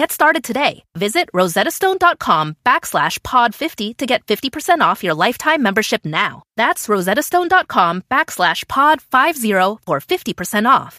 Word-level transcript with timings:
Get 0.00 0.12
started 0.12 0.44
today. 0.44 0.84
Visit 0.94 1.28
rosettastone.com 1.34 2.56
backslash 2.64 3.18
pod50 3.18 3.98
to 3.98 4.06
get 4.06 4.24
50% 4.24 4.80
off 4.80 5.04
your 5.04 5.12
lifetime 5.12 5.62
membership 5.62 6.06
now. 6.06 6.42
That's 6.56 6.86
rosettastone.com 6.86 8.04
backslash 8.10 8.64
pod50 8.64 9.78
for 9.84 10.00
50% 10.00 10.66
off. 10.66 10.98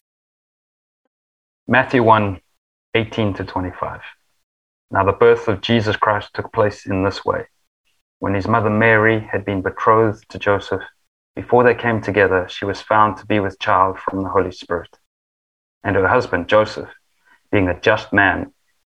Matthew 1.67 2.03
1 2.03 2.41
18 2.93 3.33
to 3.33 3.43
25. 3.43 4.01
Now, 4.91 5.03
the 5.03 5.13
birth 5.13 5.47
of 5.47 5.61
Jesus 5.61 5.95
Christ 5.95 6.29
took 6.35 6.53
place 6.53 6.85
in 6.85 7.03
this 7.03 7.25
way. 7.25 7.47
When 8.19 8.35
his 8.35 8.47
mother 8.47 8.69
Mary 8.69 9.19
had 9.19 9.45
been 9.45 9.63
betrothed 9.63 10.29
to 10.29 10.37
Joseph, 10.37 10.83
before 11.35 11.63
they 11.63 11.73
came 11.73 12.01
together, 12.01 12.45
she 12.47 12.65
was 12.65 12.81
found 12.81 13.17
to 13.17 13.25
be 13.25 13.39
with 13.39 13.57
child 13.57 13.97
from 13.97 14.21
the 14.21 14.29
Holy 14.29 14.51
Spirit. 14.51 14.95
And 15.83 15.95
her 15.95 16.07
husband, 16.07 16.47
Joseph, 16.47 16.89
being 17.51 17.67
a 17.67 17.79
just 17.81 18.13
man, 18.13 18.53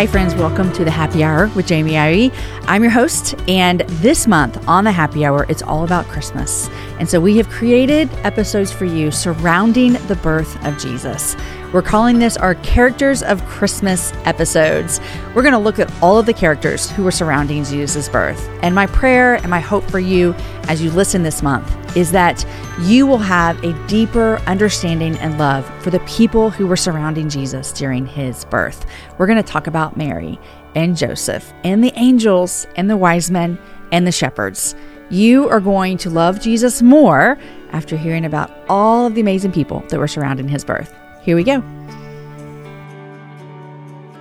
Hi, 0.00 0.06
friends. 0.06 0.34
Welcome 0.34 0.72
to 0.72 0.82
the 0.82 0.90
Happy 0.90 1.22
Hour 1.22 1.48
with 1.48 1.66
Jamie 1.66 1.98
Ivy. 1.98 2.32
I'm 2.62 2.82
your 2.82 2.90
host, 2.90 3.34
and 3.46 3.80
this 3.80 4.26
month 4.26 4.66
on 4.66 4.84
the 4.84 4.92
Happy 4.92 5.26
Hour, 5.26 5.44
it's 5.50 5.60
all 5.60 5.84
about 5.84 6.06
Christmas. 6.06 6.70
And 6.98 7.06
so 7.06 7.20
we 7.20 7.36
have 7.36 7.50
created 7.50 8.10
episodes 8.24 8.72
for 8.72 8.86
you 8.86 9.10
surrounding 9.10 9.92
the 10.06 10.18
birth 10.22 10.56
of 10.64 10.78
Jesus. 10.78 11.36
We're 11.72 11.82
calling 11.82 12.18
this 12.18 12.36
our 12.36 12.56
Characters 12.56 13.22
of 13.22 13.44
Christmas 13.46 14.12
episodes. 14.24 15.00
We're 15.36 15.42
going 15.42 15.52
to 15.52 15.58
look 15.58 15.78
at 15.78 15.88
all 16.02 16.18
of 16.18 16.26
the 16.26 16.32
characters 16.32 16.90
who 16.90 17.04
were 17.04 17.12
surrounding 17.12 17.62
Jesus' 17.62 18.08
birth. 18.08 18.48
And 18.62 18.74
my 18.74 18.86
prayer 18.88 19.36
and 19.36 19.48
my 19.48 19.60
hope 19.60 19.88
for 19.88 20.00
you 20.00 20.34
as 20.64 20.82
you 20.82 20.90
listen 20.90 21.22
this 21.22 21.44
month 21.44 21.96
is 21.96 22.10
that 22.10 22.44
you 22.80 23.06
will 23.06 23.18
have 23.18 23.62
a 23.62 23.72
deeper 23.86 24.38
understanding 24.48 25.16
and 25.18 25.38
love 25.38 25.64
for 25.80 25.90
the 25.90 26.00
people 26.00 26.50
who 26.50 26.66
were 26.66 26.76
surrounding 26.76 27.28
Jesus 27.28 27.72
during 27.72 28.04
his 28.04 28.44
birth. 28.46 28.84
We're 29.16 29.26
going 29.26 29.36
to 29.36 29.42
talk 29.44 29.68
about 29.68 29.96
Mary 29.96 30.40
and 30.74 30.96
Joseph 30.96 31.52
and 31.62 31.84
the 31.84 31.92
angels 31.94 32.66
and 32.74 32.90
the 32.90 32.96
wise 32.96 33.30
men 33.30 33.60
and 33.92 34.04
the 34.08 34.12
shepherds. 34.12 34.74
You 35.08 35.48
are 35.48 35.60
going 35.60 35.98
to 35.98 36.10
love 36.10 36.40
Jesus 36.40 36.82
more 36.82 37.38
after 37.70 37.96
hearing 37.96 38.24
about 38.24 38.50
all 38.68 39.06
of 39.06 39.14
the 39.14 39.20
amazing 39.20 39.52
people 39.52 39.84
that 39.88 40.00
were 40.00 40.08
surrounding 40.08 40.48
his 40.48 40.64
birth. 40.64 40.99
Here 41.22 41.36
we 41.36 41.44
go. 41.44 41.62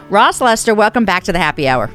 Ross 0.10 0.42
Lester, 0.42 0.74
welcome 0.74 1.06
back 1.06 1.24
to 1.26 1.32
the 1.32 1.38
happy 1.40 1.68
hour. 1.68 1.90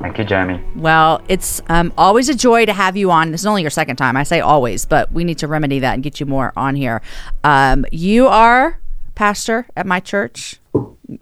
Thank 0.00 0.18
you, 0.18 0.24
Jamie. 0.24 0.62
Well, 0.76 1.22
it's 1.28 1.62
um, 1.68 1.92
always 1.96 2.28
a 2.28 2.34
joy 2.34 2.66
to 2.66 2.72
have 2.72 2.96
you 2.96 3.10
on. 3.10 3.30
This 3.30 3.42
is 3.42 3.46
only 3.46 3.62
your 3.62 3.70
second 3.70 3.96
time. 3.96 4.16
I 4.16 4.24
say 4.24 4.40
always, 4.40 4.84
but 4.84 5.10
we 5.12 5.22
need 5.24 5.38
to 5.38 5.46
remedy 5.46 5.78
that 5.78 5.94
and 5.94 6.02
get 6.02 6.18
you 6.20 6.26
more 6.26 6.52
on 6.56 6.74
here. 6.74 7.00
Um, 7.44 7.86
you 7.92 8.26
are 8.26 8.80
pastor 9.14 9.66
at 9.76 9.86
my 9.86 10.00
church. 10.00 10.56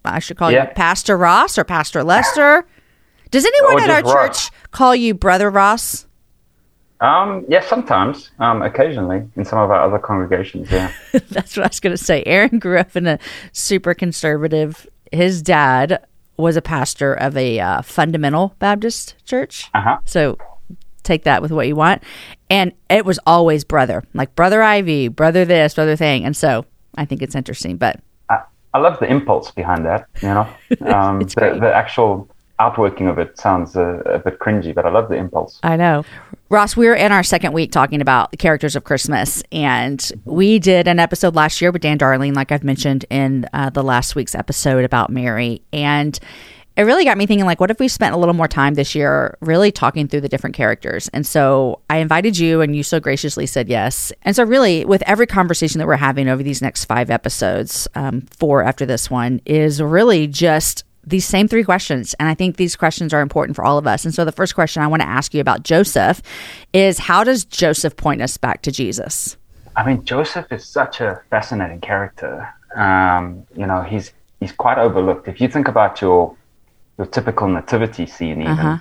I 0.05 0.19
should 0.19 0.37
call 0.38 0.50
Yeah. 0.50 0.69
you 0.69 0.75
Pastor 0.75 1.17
Ross 1.17 1.59
or 1.59 1.65
Pastor 1.65 2.03
Lester. 2.03 2.65
Does 3.31 3.44
anyone 3.44 3.82
at 3.82 3.91
our 3.91 4.03
Ross. 4.03 4.49
church 4.49 4.56
call 4.72 4.97
you 4.97 5.12
Brother 5.15 5.50
Ross? 5.50 6.06
Um, 7.00 7.47
yes, 7.49 7.66
sometimes, 7.66 8.31
um, 8.38 8.62
occasionally 8.62 9.27
in 9.37 9.44
some 9.44 9.59
of 9.59 9.71
our 9.71 9.83
other 9.83 9.99
congregations. 9.99 10.71
Yeah. 10.71 10.93
That's 11.12 11.56
what 11.56 11.65
I 11.65 11.69
was 11.69 11.81
going 11.81 11.97
to 11.97 12.03
say. 12.03 12.22
Aaron 12.27 12.59
grew 12.59 12.78
up 12.78 12.94
in 12.94 13.06
a 13.06 13.19
super 13.53 13.94
conservative. 13.94 14.87
His 15.11 15.43
dad 15.43 16.05
was 16.37 16.56
a 16.56 16.62
pastor 16.62 17.15
of 17.15 17.37
a 17.37 17.59
uh, 17.61 17.83
fundamental 17.83 18.55
Baptist 18.59 19.15
church. 19.25 19.71
Uh 19.75 19.81
huh. 19.81 19.99
So 20.05 20.38
take 21.03 21.25
that 21.25 21.43
with 21.43 21.53
what 21.53 21.66
you 21.66 21.77
want. 21.77 22.03
And 22.49 22.72
it 22.88 23.05
was 23.05 23.19
always 23.27 23.65
brother, 23.65 24.05
like 24.15 24.34
brother 24.34 24.62
Ivy, 24.62 25.09
brother 25.09 25.44
this, 25.44 25.75
brother 25.75 25.97
thing. 25.97 26.25
And 26.25 26.37
so 26.37 26.65
I 26.97 27.05
think 27.05 27.22
it's 27.22 27.34
interesting. 27.34 27.77
But 27.77 28.00
I, 28.28 28.41
I 28.75 28.78
love 28.78 28.99
the 29.00 29.11
impulse 29.11 29.50
behind 29.50 29.87
that. 29.87 30.06
You 30.22 30.28
know, 30.28 30.49
um, 30.94 31.21
It's 31.21 31.34
the, 31.34 31.59
the 31.61 31.72
actual 31.75 32.28
outworking 32.60 33.09
of 33.09 33.19
it 33.19 33.38
sounds 33.38 33.76
uh, 33.76 34.03
a 34.04 34.19
bit 34.19 34.38
cringy, 34.38 34.75
but 34.75 34.84
I 34.84 34.91
love 34.91 35.09
the 35.09 35.16
impulse. 35.16 35.59
I 35.62 35.76
know. 35.76 36.04
Ross, 36.50 36.76
we're 36.76 36.94
in 36.94 37.10
our 37.12 37.22
second 37.22 37.53
week 37.53 37.72
talking 37.72 38.00
about 38.00 38.31
the 38.32 38.37
characters 38.37 38.76
of 38.76 38.84
Christmas. 38.84 39.43
And 39.50 40.12
we 40.25 40.59
did 40.59 40.87
an 40.87 40.99
episode 40.99 41.34
last 41.34 41.60
year 41.60 41.70
with 41.70 41.82
Dan 41.82 41.97
Darling, 41.97 42.34
like 42.34 42.53
I've 42.53 42.65
mentioned 42.65 43.06
in 43.09 43.49
uh, 43.53 43.70
the 43.70 43.82
last 43.82 44.15
week's 44.15 44.34
episode 44.34 44.84
about 44.84 45.10
Mary. 45.10 45.62
And 45.72 46.19
it 46.76 46.82
really 46.82 47.04
got 47.04 47.19
me 47.19 47.26
thinking, 47.26 47.47
like, 47.47 47.60
what 47.60 47.70
if 47.70 47.78
we 47.78 47.88
spent 47.88 48.15
a 48.15 48.19
little 48.19 48.34
more 48.34 48.49
time 48.49 48.75
this 48.75 48.94
year 48.94 49.37
really 49.41 49.70
talking 49.70 50.09
through 50.09 50.22
the 50.22 50.28
different 50.28 50.56
characters? 50.56 51.09
And 51.09 51.26
so 51.26 51.81
I 51.91 51.99
invited 51.99 52.38
you, 52.38 52.62
and 52.62 52.75
you 52.75 52.82
so 52.82 53.00
graciously 53.00 53.47
said 53.47 53.69
yes. 53.69 54.12
And 54.22 54.34
so, 54.34 54.44
really, 54.44 54.84
with 54.84 55.03
every 55.03 55.26
conversation 55.26 55.78
that 55.78 55.87
we're 55.87 55.97
having 55.97 56.28
over 56.28 56.43
these 56.43 56.62
next 56.62 56.87
five 56.87 57.10
episodes, 57.10 57.87
um, 57.94 58.22
four 58.31 58.62
after 58.62 58.87
this 58.87 59.10
one, 59.10 59.43
is 59.44 59.82
really 59.82 60.26
just 60.26 60.84
these 61.10 61.26
same 61.26 61.47
three 61.48 61.65
questions. 61.65 62.15
And 62.19 62.28
I 62.28 62.34
think 62.34 62.56
these 62.56 62.76
questions 62.76 63.12
are 63.12 63.21
important 63.21 63.56
for 63.56 63.65
all 63.65 63.78
of 63.78 63.87
us. 63.87 64.04
And 64.04 64.15
so 64.15 64.25
the 64.25 64.32
first 64.32 64.54
question 64.54 64.82
I 64.82 64.87
want 64.87 65.03
to 65.03 65.09
ask 65.09 65.34
you 65.34 65.41
about 65.41 65.62
Joseph 65.62 66.22
is 66.72 66.98
how 66.98 67.22
does 67.25 67.44
Joseph 67.44 67.97
point 67.97 68.22
us 68.22 68.37
back 68.37 68.62
to 68.62 68.72
Jesus? 68.72 69.37
I 69.76 69.84
mean, 69.87 70.04
Joseph 70.04 70.50
is 70.50 70.65
such 70.65 71.00
a 71.00 71.20
fascinating 71.31 71.81
character. 71.81 72.49
Um, 72.76 73.47
you 73.56 73.66
know, 73.66 73.82
he's 73.82 74.12
he's 74.41 74.53
quite 74.53 74.78
overlooked. 74.78 75.28
If 75.28 75.41
you 75.41 75.49
think 75.49 75.69
about 75.69 76.00
your 76.00 76.34
your 76.99 77.06
typical 77.06 77.49
nativity 77.49 78.06
scene, 78.06 78.41
even 78.43 78.53
Uh-huh. 78.59 78.78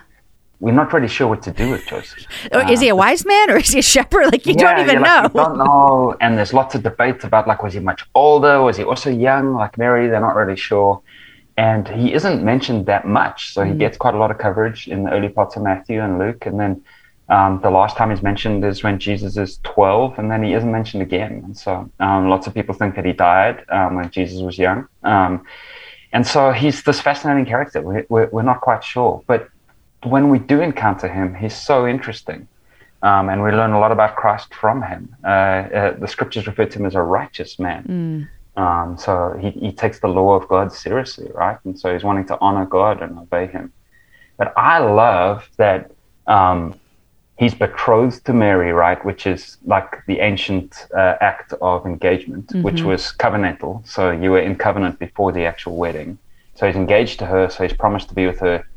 we're 0.60 0.74
not 0.74 0.92
really 0.94 1.08
sure 1.08 1.28
what 1.28 1.42
to 1.44 1.52
do 1.52 1.70
with 1.72 1.86
Joseph. 1.86 2.26
Or 2.54 2.62
is 2.70 2.80
he 2.82 2.90
a 2.90 2.96
wise 2.96 3.24
man 3.26 3.50
or 3.52 3.58
is 3.58 3.70
he 3.70 3.80
a 3.80 3.82
shepherd? 3.96 4.26
Like 4.34 4.46
you 4.46 4.56
don't 4.56 4.80
even 4.80 5.02
like, 5.02 5.08
know. 5.10 5.22
you 5.42 5.48
don't 5.48 5.58
know. 5.58 6.16
And 6.22 6.38
there's 6.38 6.54
lots 6.54 6.76
of 6.76 6.84
debates 6.84 7.24
about 7.24 7.48
like, 7.48 7.64
was 7.64 7.74
he 7.74 7.80
much 7.80 8.02
older? 8.14 8.62
Was 8.62 8.76
he 8.78 8.84
also 8.84 9.10
young, 9.10 9.54
like 9.54 9.78
Mary? 9.78 10.08
They're 10.10 10.20
not 10.30 10.36
really 10.36 10.58
sure. 10.58 11.02
And 11.60 11.90
he 11.90 12.14
isn't 12.14 12.42
mentioned 12.42 12.86
that 12.86 13.06
much, 13.06 13.54
so 13.54 13.66
he 13.66 13.74
Mm. 13.74 13.80
gets 13.80 13.98
quite 13.98 14.14
a 14.14 14.18
lot 14.24 14.32
of 14.32 14.38
coverage 14.38 14.88
in 14.88 15.04
the 15.04 15.12
early 15.12 15.28
parts 15.28 15.58
of 15.58 15.62
Matthew 15.62 16.00
and 16.02 16.18
Luke. 16.18 16.46
And 16.46 16.58
then 16.58 16.74
um, 17.28 17.60
the 17.62 17.70
last 17.70 17.98
time 17.98 18.10
he's 18.12 18.24
mentioned 18.24 18.64
is 18.64 18.82
when 18.82 18.98
Jesus 18.98 19.36
is 19.36 19.60
12, 19.64 20.18
and 20.20 20.32
then 20.32 20.42
he 20.42 20.54
isn't 20.54 20.72
mentioned 20.72 21.04
again. 21.04 21.34
And 21.46 21.58
so 21.58 21.72
um, 22.00 22.30
lots 22.30 22.48
of 22.48 22.54
people 22.54 22.74
think 22.74 22.96
that 22.96 23.04
he 23.04 23.12
died 23.12 23.58
um, 23.78 23.96
when 23.98 24.10
Jesus 24.10 24.42
was 24.42 24.58
young. 24.58 24.88
Um, 25.04 25.44
and 26.14 26.26
so 26.26 26.54
he's 26.62 26.82
this 26.84 27.02
fascinating 27.02 27.46
character. 27.46 27.82
We, 27.82 28.04
we're, 28.08 28.30
we're 28.36 28.50
not 28.54 28.62
quite 28.62 28.84
sure. 28.94 29.22
But 29.28 29.50
when 30.04 30.30
we 30.30 30.40
do 30.40 30.62
encounter 30.62 31.10
him, 31.10 31.36
he's 31.36 31.58
so 31.72 31.86
interesting. 31.86 32.48
Um, 33.02 33.28
and 33.30 33.44
we 33.44 33.52
learn 33.52 33.74
a 33.74 33.80
lot 33.80 33.92
about 33.92 34.16
Christ 34.16 34.54
from 34.54 34.82
him. 34.82 35.14
Uh, 35.26 35.28
uh, 35.28 36.00
the 36.00 36.08
scriptures 36.08 36.48
refer 36.48 36.66
to 36.68 36.80
him 36.80 36.86
as 36.86 36.96
a 36.96 37.02
righteous 37.02 37.60
man. 37.60 38.30
Um, 38.60 38.98
so 38.98 39.38
he, 39.40 39.52
he 39.52 39.72
takes 39.72 40.02
the 40.02 40.10
law 40.10 40.34
of 40.34 40.46
God 40.50 40.74
seriously, 40.74 41.32
right? 41.34 41.58
And 41.64 41.80
so 41.80 41.94
he's 41.94 42.04
wanting 42.04 42.28
to 42.28 42.38
honor 42.42 42.66
God 42.66 43.02
and 43.02 43.18
obey 43.18 43.48
him. 43.48 43.72
But 44.38 44.54
I 44.58 44.80
love 44.80 45.50
that 45.56 45.92
um, 46.28 46.78
he's 47.38 47.54
betrothed 47.54 48.26
to 48.26 48.34
Mary, 48.34 48.74
right, 48.74 49.04
which 49.06 49.26
is 49.26 49.58
like 49.66 50.06
the 50.08 50.20
ancient 50.20 50.88
uh, 50.94 51.16
act 51.22 51.54
of 51.62 51.86
engagement, 51.86 52.48
mm-hmm. 52.48 52.64
which 52.64 52.82
was 52.82 53.14
covenantal. 53.18 53.88
So 53.88 54.12
you 54.12 54.32
were 54.32 54.42
in 54.42 54.56
covenant 54.58 55.00
before 55.00 55.32
the 55.32 55.46
actual 55.46 55.78
wedding. 55.78 56.18
So 56.56 56.68
he's 56.68 56.76
engaged 56.76 57.20
to 57.20 57.26
her, 57.28 57.50
so 57.50 57.64
he's 57.64 57.78
promised 57.78 58.10
to 58.10 58.16
be 58.16 58.28
with 58.28 58.40
her. 58.40 58.68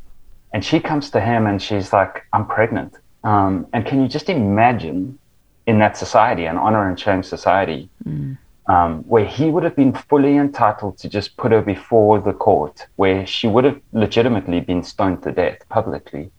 And 0.52 0.64
she 0.64 0.78
comes 0.78 1.10
to 1.10 1.20
him 1.20 1.48
and 1.48 1.60
she's 1.60 1.92
like, 1.92 2.24
I'm 2.32 2.46
pregnant. 2.46 2.94
Um, 3.24 3.66
and 3.72 3.84
can 3.84 4.00
you 4.00 4.06
just 4.06 4.28
imagine 4.28 5.18
in 5.66 5.80
that 5.80 5.96
society, 5.96 6.44
an 6.44 6.56
honor 6.56 6.88
and 6.88 6.98
shame 6.98 7.24
society, 7.24 7.88
mm. 8.06 8.36
Um, 8.66 9.02
where 9.04 9.24
he 9.24 9.50
would 9.50 9.64
have 9.64 9.76
been 9.76 9.92
fully 9.92 10.36
entitled 10.36 10.98
to 10.98 11.08
just 11.08 11.36
put 11.36 11.52
her 11.52 11.62
before 11.62 12.20
the 12.20 12.32
court, 12.32 12.86
where 12.96 13.26
she 13.26 13.48
would 13.48 13.64
have 13.64 13.80
legitimately 13.92 14.60
been 14.60 14.82
stoned 14.82 15.22
to 15.22 15.32
death 15.32 15.58
publicly 15.68 16.30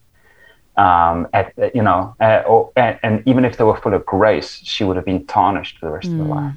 um, 0.78 1.28
at 1.34 1.54
you 1.76 1.84
know, 1.84 2.16
uh, 2.20 2.44
or, 2.48 2.72
and, 2.76 3.00
and, 3.04 3.24
even 3.28 3.46
if 3.46 3.58
they 3.58 3.64
were 3.64 3.78
full 3.78 3.94
of 3.94 4.06
grace, 4.06 4.60
she 4.64 4.84
would 4.84 4.96
have 4.96 5.06
been 5.06 5.26
tarnished 5.28 5.78
for 5.78 5.86
the 5.86 5.92
rest 5.92 6.10
mm. 6.10 6.22
of 6.22 6.28
her 6.28 6.34
life. 6.34 6.56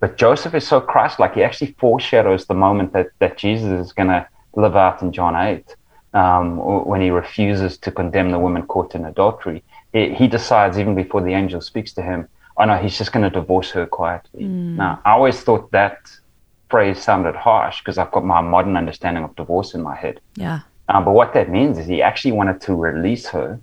But 0.00 0.18
Joseph 0.18 0.54
is 0.54 0.66
so 0.66 0.80
Christ-like; 0.80 1.34
he 1.34 1.42
actually 1.42 1.74
foreshadows 1.78 2.46
the 2.46 2.54
moment 2.54 2.92
that 2.92 3.10
that 3.20 3.38
Jesus 3.38 3.86
is 3.86 3.92
going 3.92 4.08
to 4.08 4.26
live 4.54 4.74
out 4.74 5.00
in 5.00 5.12
John 5.12 5.36
eight, 5.36 5.76
um, 6.12 6.56
when 6.56 7.00
he 7.00 7.10
refuses 7.10 7.78
to 7.78 7.92
condemn 7.92 8.30
the 8.30 8.38
woman 8.38 8.66
caught 8.66 8.94
in 8.94 9.04
adultery. 9.04 9.62
He, 9.92 10.12
he 10.12 10.26
decides 10.26 10.78
even 10.78 10.94
before 10.94 11.22
the 11.22 11.34
angel 11.34 11.60
speaks 11.60 11.92
to 11.94 12.02
him, 12.02 12.28
"Oh 12.56 12.64
no, 12.64 12.76
he's 12.76 12.96
just 12.98 13.12
going 13.12 13.24
to 13.24 13.30
divorce 13.30 13.70
her 13.70 13.86
quietly." 13.86 14.44
Mm. 14.44 14.76
Now, 14.76 15.00
I 15.04 15.12
always 15.12 15.40
thought 15.40 15.70
that 15.72 15.98
phrase 16.68 17.02
sounded 17.02 17.36
harsh 17.36 17.80
because 17.80 17.98
I've 17.98 18.10
got 18.10 18.24
my 18.24 18.40
modern 18.40 18.76
understanding 18.76 19.24
of 19.24 19.34
divorce 19.36 19.74
in 19.74 19.82
my 19.82 19.94
head. 19.94 20.20
Yeah. 20.34 20.60
Um, 20.88 21.04
but 21.04 21.12
what 21.12 21.34
that 21.34 21.50
means 21.50 21.78
is 21.78 21.86
he 21.86 22.02
actually 22.02 22.32
wanted 22.32 22.60
to 22.62 22.74
release 22.74 23.26
her, 23.28 23.60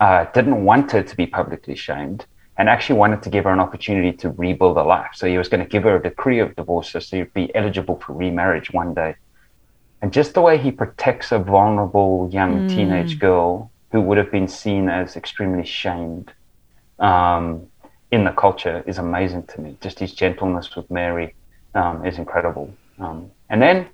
uh, 0.00 0.24
didn't 0.32 0.64
want 0.64 0.92
her 0.92 1.02
to 1.02 1.16
be 1.16 1.26
publicly 1.26 1.74
shamed, 1.74 2.26
and 2.56 2.68
actually 2.68 2.98
wanted 2.98 3.22
to 3.22 3.30
give 3.30 3.44
her 3.44 3.50
an 3.50 3.60
opportunity 3.60 4.12
to 4.18 4.30
rebuild 4.30 4.76
her 4.76 4.82
life. 4.82 5.10
So 5.14 5.26
he 5.26 5.38
was 5.38 5.48
going 5.48 5.62
to 5.62 5.68
give 5.68 5.82
her 5.82 5.96
a 5.96 6.02
decree 6.02 6.38
of 6.38 6.54
divorce 6.56 6.90
so 6.90 7.00
she'd 7.00 7.32
be 7.34 7.54
eligible 7.54 7.98
for 8.00 8.12
remarriage 8.12 8.72
one 8.72 8.94
day. 8.94 9.16
And 10.00 10.12
just 10.12 10.34
the 10.34 10.40
way 10.40 10.58
he 10.58 10.70
protects 10.70 11.32
a 11.32 11.38
vulnerable 11.38 12.28
young 12.32 12.68
mm. 12.68 12.68
teenage 12.68 13.18
girl 13.18 13.70
who 13.90 14.00
would 14.00 14.18
have 14.18 14.30
been 14.30 14.48
seen 14.48 14.88
as 14.88 15.16
extremely 15.16 15.64
shamed 15.64 16.32
um, 16.98 17.66
in 18.14 18.24
the 18.24 18.30
culture 18.30 18.82
is 18.86 18.98
amazing 18.98 19.42
to 19.52 19.60
me. 19.60 19.76
Just 19.80 19.98
his 19.98 20.12
gentleness 20.12 20.74
with 20.76 20.88
Mary 20.90 21.34
um, 21.74 22.06
is 22.06 22.16
incredible. 22.18 22.72
Um, 22.98 23.30
and 23.50 23.60
then 23.60 23.88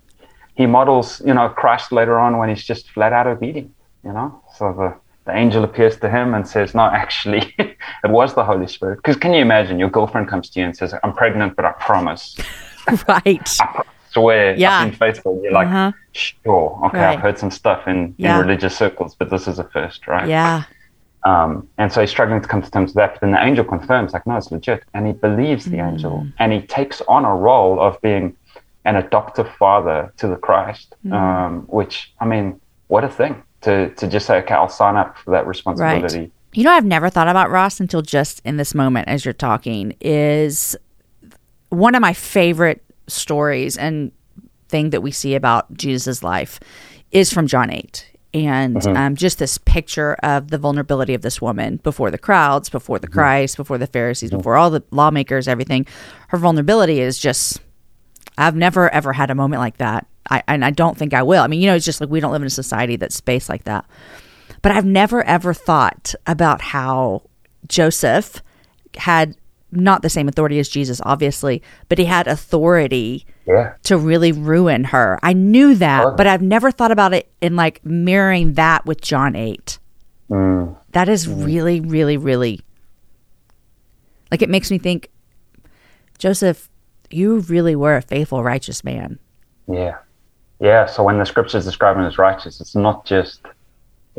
he 0.55 0.67
models, 0.67 1.23
you 1.25 1.35
know, 1.35 1.49
Christ 1.49 1.91
later 1.91 2.19
on 2.19 2.37
when 2.39 2.49
he's 2.51 2.63
just 2.63 2.91
flat 2.91 3.13
out 3.13 3.27
obedient, 3.27 3.73
you 4.05 4.13
know. 4.13 4.43
So 4.57 4.65
the, 4.73 4.89
the 5.25 5.37
angel 5.37 5.65
appears 5.65 5.97
to 6.01 6.11
him 6.11 6.35
and 6.35 6.47
says, 6.47 6.75
No, 6.75 6.83
actually, 6.83 7.55
it 7.59 8.11
was 8.19 8.35
the 8.35 8.45
Holy 8.45 8.67
Spirit. 8.67 8.97
Because 8.97 9.17
can 9.17 9.33
you 9.33 9.41
imagine 9.41 9.79
your 9.79 9.91
girlfriend 9.91 10.29
comes 10.29 10.51
to 10.51 10.61
you 10.61 10.67
and 10.67 10.77
says, 10.77 10.95
I'm 11.03 11.15
pregnant, 11.15 11.57
but 11.57 11.65
I 11.65 11.73
promise. 11.73 12.37
right. 13.09 13.57
I 13.61 13.83
swear, 14.13 14.55
yeah. 14.55 14.81
I've 14.81 14.91
been 14.91 14.99
faithful. 14.99 15.41
You're 15.43 15.53
like, 15.53 15.69
uh-huh. 15.69 15.93
Sure, 16.13 16.81
okay, 16.87 16.99
right. 16.99 17.17
I've 17.17 17.21
heard 17.21 17.39
some 17.39 17.53
stuff 17.53 17.87
in, 17.87 18.15
yeah. 18.19 18.35
in 18.35 18.47
religious 18.47 18.77
circles, 18.77 19.15
but 19.15 19.31
this 19.31 19.47
is 19.47 19.59
a 19.59 19.65
first, 19.65 20.07
right? 20.07 20.29
Yeah. 20.29 20.65
Um, 21.25 21.69
and 21.79 21.93
so 21.93 22.01
he's 22.01 22.11
struggling 22.11 22.41
to 22.41 22.49
come 22.49 22.63
to 22.63 22.71
terms 22.71 22.91
with 22.91 22.97
that. 22.97 23.15
But 23.15 23.21
then 23.21 23.33
the 23.33 23.45
angel 23.45 23.65
confirms, 23.65 24.13
like, 24.13 24.27
no, 24.27 24.37
it's 24.37 24.51
legit. 24.51 24.85
And 24.95 25.07
he 25.07 25.13
believes 25.13 25.65
the 25.67 25.79
mm. 25.79 25.93
angel. 25.93 26.27
And 26.39 26.53
he 26.53 26.63
takes 26.63 27.03
on 27.03 27.25
a 27.25 27.35
role 27.35 27.81
of 27.81 28.01
being 28.01 28.37
an 28.85 28.97
adoptive 28.97 29.49
father 29.57 30.13
to 30.17 30.29
the 30.29 30.37
Christ, 30.37 30.95
mm. 31.07 31.13
um, 31.13 31.63
which, 31.63 32.13
I 32.21 32.25
mean, 32.25 32.61
what 32.89 33.05
a 33.05 33.09
thing 33.09 33.43
to, 33.63 33.91
to 33.95 34.09
just 34.09 34.27
say, 34.27 34.39
okay, 34.39 34.55
I'll 34.55 34.69
sign 34.69 34.97
up 34.97 35.19
for 35.19 35.31
that 35.33 35.47
responsibility. 35.47 36.19
Right. 36.19 36.33
You 36.53 36.65
know, 36.65 36.73
I've 36.73 36.85
never 36.85 37.11
thought 37.11 37.29
about 37.29 37.51
Ross 37.51 37.79
until 37.79 38.03
just 38.03 38.41
in 38.45 38.57
this 38.57 38.75
moment 38.75 39.09
as 39.09 39.25
you're 39.25 39.35
talking, 39.35 39.95
is 40.01 40.77
one 41.69 41.95
of 41.95 42.01
my 42.01 42.13
favorite 42.13 42.83
stories 43.07 43.77
and 43.77 44.11
thing 44.69 44.91
that 44.91 45.03
we 45.03 45.11
see 45.11 45.35
about 45.35 45.73
Jesus' 45.75 46.23
life 46.23 46.59
is 47.13 47.33
from 47.33 47.47
John 47.47 47.71
8 47.71 48.10
and 48.33 48.77
mm-hmm. 48.77 48.97
um, 48.97 49.17
just 49.17 49.39
this 49.39 49.59
picture 49.59 50.15
of 50.23 50.51
the 50.51 50.59
vulnerability 50.59 51.15
of 51.15 51.23
this 51.23 51.41
woman 51.41 51.79
before 51.79 52.11
the 52.11 52.19
crowds, 52.19 52.69
before 52.69 52.99
the 52.99 53.07
mm-hmm. 53.07 53.15
Christ, 53.15 53.57
before 53.57 53.79
the 53.79 53.87
Pharisees, 53.87 54.31
mm-hmm. 54.31 54.39
before 54.39 54.57
all 54.57 54.71
the 54.71 54.83
lawmakers, 54.91 55.49
everything. 55.49 55.87
Her 56.29 56.39
vulnerability 56.39 57.01
is 57.01 57.19
just 57.19 57.61
I've 58.39 58.57
never 58.57 58.93
ever 58.93 59.13
had 59.13 59.31
a 59.31 59.35
moment 59.35 59.61
like 59.61 59.79
that. 59.79 60.07
I 60.29 60.43
and 60.47 60.65
I 60.65 60.71
don't 60.71 60.97
think 60.97 61.15
I 61.15 61.23
will. 61.23 61.43
I 61.43 61.47
mean, 61.47 61.61
you 61.61 61.67
know, 61.67 61.75
it's 61.75 61.85
just 61.85 62.01
like 62.01 62.11
we 62.11 62.21
don't 62.21 62.33
live 62.33 62.43
in 62.43 62.47
a 62.47 62.51
society 62.51 62.97
that's 62.97 63.21
based 63.21 63.49
like 63.49 63.65
that. 63.65 63.85
But 64.63 64.73
I've 64.73 64.87
never 64.87 65.23
ever 65.25 65.53
thought 65.53 66.15
about 66.27 66.61
how 66.61 67.23
Joseph 67.67 68.43
had 68.97 69.37
not 69.73 70.03
the 70.03 70.11
same 70.11 70.29
authority 70.29 70.59
as 70.59 70.69
Jesus, 70.69 71.01
obviously, 71.05 71.63
but 71.89 71.99
he 71.99 72.05
had 72.05 72.27
authority 72.27 73.27
yeah. 73.51 73.75
to 73.85 73.99
really 73.99 74.33
ruin 74.33 74.85
her. 74.85 75.19
I 75.23 75.33
knew 75.33 75.75
that, 75.77 76.17
but 76.17 76.27
I've 76.27 76.43
never 76.43 76.71
thought 76.71 76.91
about 76.91 77.13
it 77.13 77.31
in 77.41 77.57
like 77.57 77.85
mirroring 77.85 78.55
that 78.55 78.87
with 78.87 79.01
John 79.01 79.35
8. 79.35 79.79
Mm. 80.31 80.77
That 80.93 81.09
is 81.09 81.29
really, 81.29 81.81
really, 81.81 82.17
really 82.17 82.61
like 84.31 84.43
it 84.43 84.49
makes 84.49 84.71
me 84.71 84.79
think, 84.79 85.11
Joseph, 86.19 86.69
you 87.11 87.41
really 87.41 87.75
were 87.75 87.97
a 87.97 88.03
faithful, 88.03 88.43
righteous 88.43 88.85
man. 88.85 89.19
Yeah. 89.69 89.99
Yeah. 90.61 90.87
So 90.87 91.03
when 91.03 91.19
the 91.19 91.27
scriptures 91.27 91.65
describe 91.65 91.97
him 91.97 92.05
as 92.05 92.19
righteous, 92.19 92.61
it's 92.61 92.77
not 92.77 93.05
just 93.05 93.41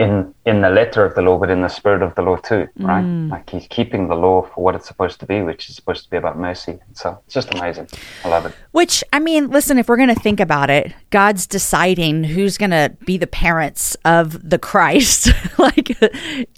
in 0.02 0.34
in 0.46 0.62
the 0.62 0.70
letter 0.70 1.06
of 1.06 1.14
the 1.14 1.22
law, 1.22 1.38
but 1.38 1.52
in 1.52 1.62
the 1.62 1.68
spirit 1.68 2.02
of 2.02 2.16
the 2.16 2.24
law 2.24 2.36
too, 2.38 2.68
right? 2.78 3.04
Mm. 3.04 3.30
Like 3.30 3.50
he's 3.50 3.68
keeping 3.70 4.08
the 4.08 4.16
law 4.16 4.42
for 4.42 4.64
what 4.64 4.74
it's 4.74 4.88
supposed 4.88 5.20
to 5.20 5.28
be, 5.28 5.42
which 5.42 5.70
is 5.70 5.76
supposed 5.76 6.04
to 6.04 6.10
be 6.10 6.18
about 6.18 6.38
mercy. 6.40 6.80
So 6.94 7.20
it's 7.26 7.34
just 7.36 7.54
amazing. 7.54 7.88
I 8.26 8.30
love 8.30 8.48
it. 8.48 8.56
Which 8.72 9.04
I 9.14 9.20
mean, 9.20 9.52
listen, 9.52 9.78
if 9.78 9.88
we're 9.88 9.98
going 9.98 10.14
to 10.14 10.20
think 10.20 10.40
about 10.40 10.72
it, 10.72 10.94
God's 11.12 11.46
deciding 11.46 12.24
who's 12.24 12.58
going 12.58 12.72
to 12.72 12.96
be 13.06 13.18
the 13.18 13.28
parents 13.28 13.96
of 14.04 14.50
the 14.50 14.58
Christ. 14.58 15.30
like 15.60 15.96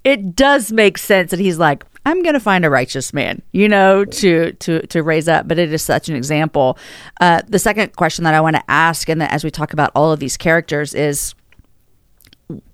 it 0.05 0.35
does 0.35 0.71
make 0.71 0.97
sense 0.97 1.31
that 1.31 1.39
he's 1.39 1.59
like, 1.59 1.83
I'm 2.05 2.21
going 2.23 2.33
to 2.33 2.39
find 2.39 2.63
a 2.63 2.69
righteous 2.69 3.13
man, 3.13 3.41
you 3.51 3.67
know, 3.67 4.05
to 4.05 4.53
to 4.53 4.87
to 4.87 5.03
raise 5.03 5.27
up. 5.27 5.49
But 5.49 5.59
it 5.59 5.73
is 5.73 5.81
such 5.81 6.07
an 6.07 6.15
example. 6.15 6.77
Uh, 7.19 7.41
the 7.47 7.59
second 7.59 7.95
question 7.97 8.23
that 8.23 8.33
I 8.33 8.41
want 8.41 8.55
to 8.55 8.63
ask, 8.69 9.09
and 9.09 9.21
as 9.21 9.43
we 9.43 9.51
talk 9.51 9.73
about 9.73 9.91
all 9.95 10.11
of 10.11 10.19
these 10.19 10.37
characters, 10.37 10.93
is 10.93 11.35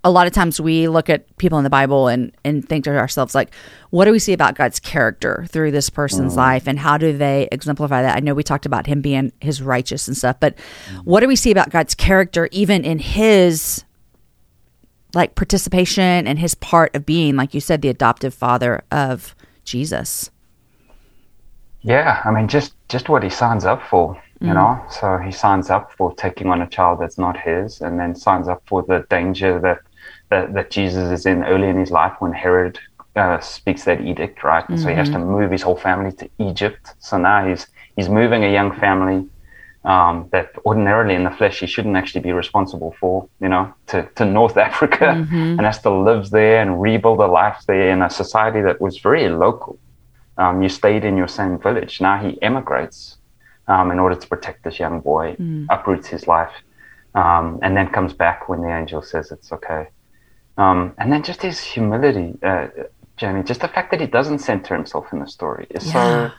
a 0.04 0.10
lot 0.10 0.26
of 0.26 0.32
times 0.32 0.60
we 0.60 0.88
look 0.88 1.08
at 1.08 1.36
people 1.38 1.58
in 1.58 1.64
the 1.64 1.70
Bible 1.70 2.08
and 2.08 2.32
and 2.44 2.68
think 2.68 2.84
to 2.84 2.96
ourselves 2.96 3.34
like, 3.34 3.54
what 3.90 4.04
do 4.04 4.12
we 4.12 4.18
see 4.18 4.32
about 4.32 4.54
God's 4.54 4.80
character 4.80 5.46
through 5.48 5.70
this 5.70 5.90
person's 5.90 6.34
mm. 6.34 6.38
life, 6.38 6.66
and 6.66 6.78
how 6.78 6.98
do 6.98 7.16
they 7.16 7.48
exemplify 7.52 8.02
that? 8.02 8.16
I 8.16 8.20
know 8.20 8.34
we 8.34 8.42
talked 8.42 8.66
about 8.66 8.86
him 8.86 9.00
being 9.00 9.32
his 9.40 9.62
righteous 9.62 10.08
and 10.08 10.16
stuff, 10.16 10.36
but 10.40 10.56
mm. 10.56 11.04
what 11.04 11.20
do 11.20 11.28
we 11.28 11.36
see 11.36 11.50
about 11.50 11.70
God's 11.70 11.94
character 11.94 12.48
even 12.52 12.84
in 12.84 12.98
his 12.98 13.84
like 15.14 15.34
participation 15.34 16.26
and 16.26 16.38
his 16.38 16.54
part 16.54 16.94
of 16.94 17.06
being, 17.06 17.36
like 17.36 17.54
you 17.54 17.60
said, 17.60 17.82
the 17.82 17.88
adoptive 17.88 18.34
father 18.34 18.82
of 18.90 19.34
Jesus. 19.64 20.30
Yeah, 21.82 22.20
I 22.24 22.30
mean, 22.30 22.48
just 22.48 22.74
just 22.88 23.08
what 23.08 23.22
he 23.22 23.30
signs 23.30 23.64
up 23.64 23.82
for, 23.82 24.20
you 24.40 24.48
mm. 24.48 24.54
know. 24.54 24.84
So 24.90 25.18
he 25.18 25.30
signs 25.30 25.70
up 25.70 25.92
for 25.92 26.14
taking 26.14 26.48
on 26.48 26.62
a 26.62 26.66
child 26.66 27.00
that's 27.00 27.18
not 27.18 27.38
his, 27.38 27.80
and 27.80 27.98
then 27.98 28.14
signs 28.14 28.48
up 28.48 28.62
for 28.66 28.82
the 28.82 29.06
danger 29.10 29.60
that 29.60 29.80
that, 30.30 30.54
that 30.54 30.70
Jesus 30.70 31.10
is 31.10 31.26
in 31.26 31.44
early 31.44 31.68
in 31.68 31.76
his 31.76 31.90
life 31.90 32.14
when 32.20 32.32
Herod 32.32 32.78
uh, 33.16 33.40
speaks 33.40 33.84
that 33.84 34.00
edict, 34.00 34.42
right? 34.44 34.64
Mm-hmm. 34.64 34.76
So 34.76 34.88
he 34.88 34.94
has 34.94 35.10
mm-hmm. 35.10 35.20
to 35.20 35.26
move 35.26 35.50
his 35.50 35.62
whole 35.62 35.76
family 35.76 36.12
to 36.12 36.30
Egypt. 36.38 36.94
So 37.00 37.18
now 37.18 37.46
he's 37.46 37.66
he's 37.96 38.08
moving 38.08 38.44
a 38.44 38.52
young 38.52 38.72
family 38.78 39.28
um, 39.84 40.28
that 40.30 40.52
ordinarily 40.64 41.14
in 41.14 41.24
the 41.24 41.30
flesh 41.30 41.60
he 41.60 41.66
shouldn't 41.66 41.96
actually 41.96 42.20
be 42.20 42.32
responsible 42.32 42.94
for, 43.00 43.28
you 43.40 43.48
know, 43.48 43.72
to, 43.88 44.08
to 44.16 44.24
North 44.24 44.56
Africa 44.70 45.06
mm-hmm. 45.16 45.34
and 45.34 45.60
has 45.60 45.80
to 45.82 45.90
live 45.90 46.30
there 46.30 46.60
and 46.60 46.80
rebuild 46.80 47.18
a 47.20 47.26
life 47.26 47.62
there 47.66 47.90
in 47.90 48.02
a 48.02 48.10
society 48.10 48.60
that 48.60 48.80
was 48.80 48.98
very 48.98 49.28
local. 49.28 49.78
Um, 50.36 50.62
you 50.62 50.68
stayed 50.68 51.04
in 51.04 51.16
your 51.16 51.28
same 51.28 51.58
village. 51.58 52.00
Now 52.00 52.16
he 52.22 52.40
emigrates 52.42 53.16
um, 53.70 53.90
in 53.92 53.98
order 53.98 54.16
to 54.16 54.26
protect 54.26 54.64
this 54.64 54.78
young 54.78 55.00
boy, 55.00 55.36
mm. 55.38 55.66
uproots 55.70 56.08
his 56.08 56.26
life, 56.26 56.52
um, 57.14 57.58
and 57.62 57.76
then 57.76 57.86
comes 57.88 58.12
back 58.12 58.48
when 58.48 58.60
the 58.62 58.72
angel 58.80 59.00
says 59.00 59.30
it's 59.30 59.52
okay. 59.52 59.88
Um, 60.58 60.92
and 60.98 61.12
then 61.12 61.22
just 61.22 61.40
his 61.40 61.60
humility, 61.60 62.36
uh, 62.42 62.66
Jamie, 63.16 63.44
just 63.44 63.60
the 63.60 63.68
fact 63.68 63.92
that 63.92 64.00
he 64.00 64.08
doesn't 64.18 64.40
center 64.40 64.74
himself 64.74 65.06
in 65.12 65.20
the 65.20 65.28
story 65.28 65.66
is 65.70 65.86
yeah. 65.86 65.92
so 65.92 66.34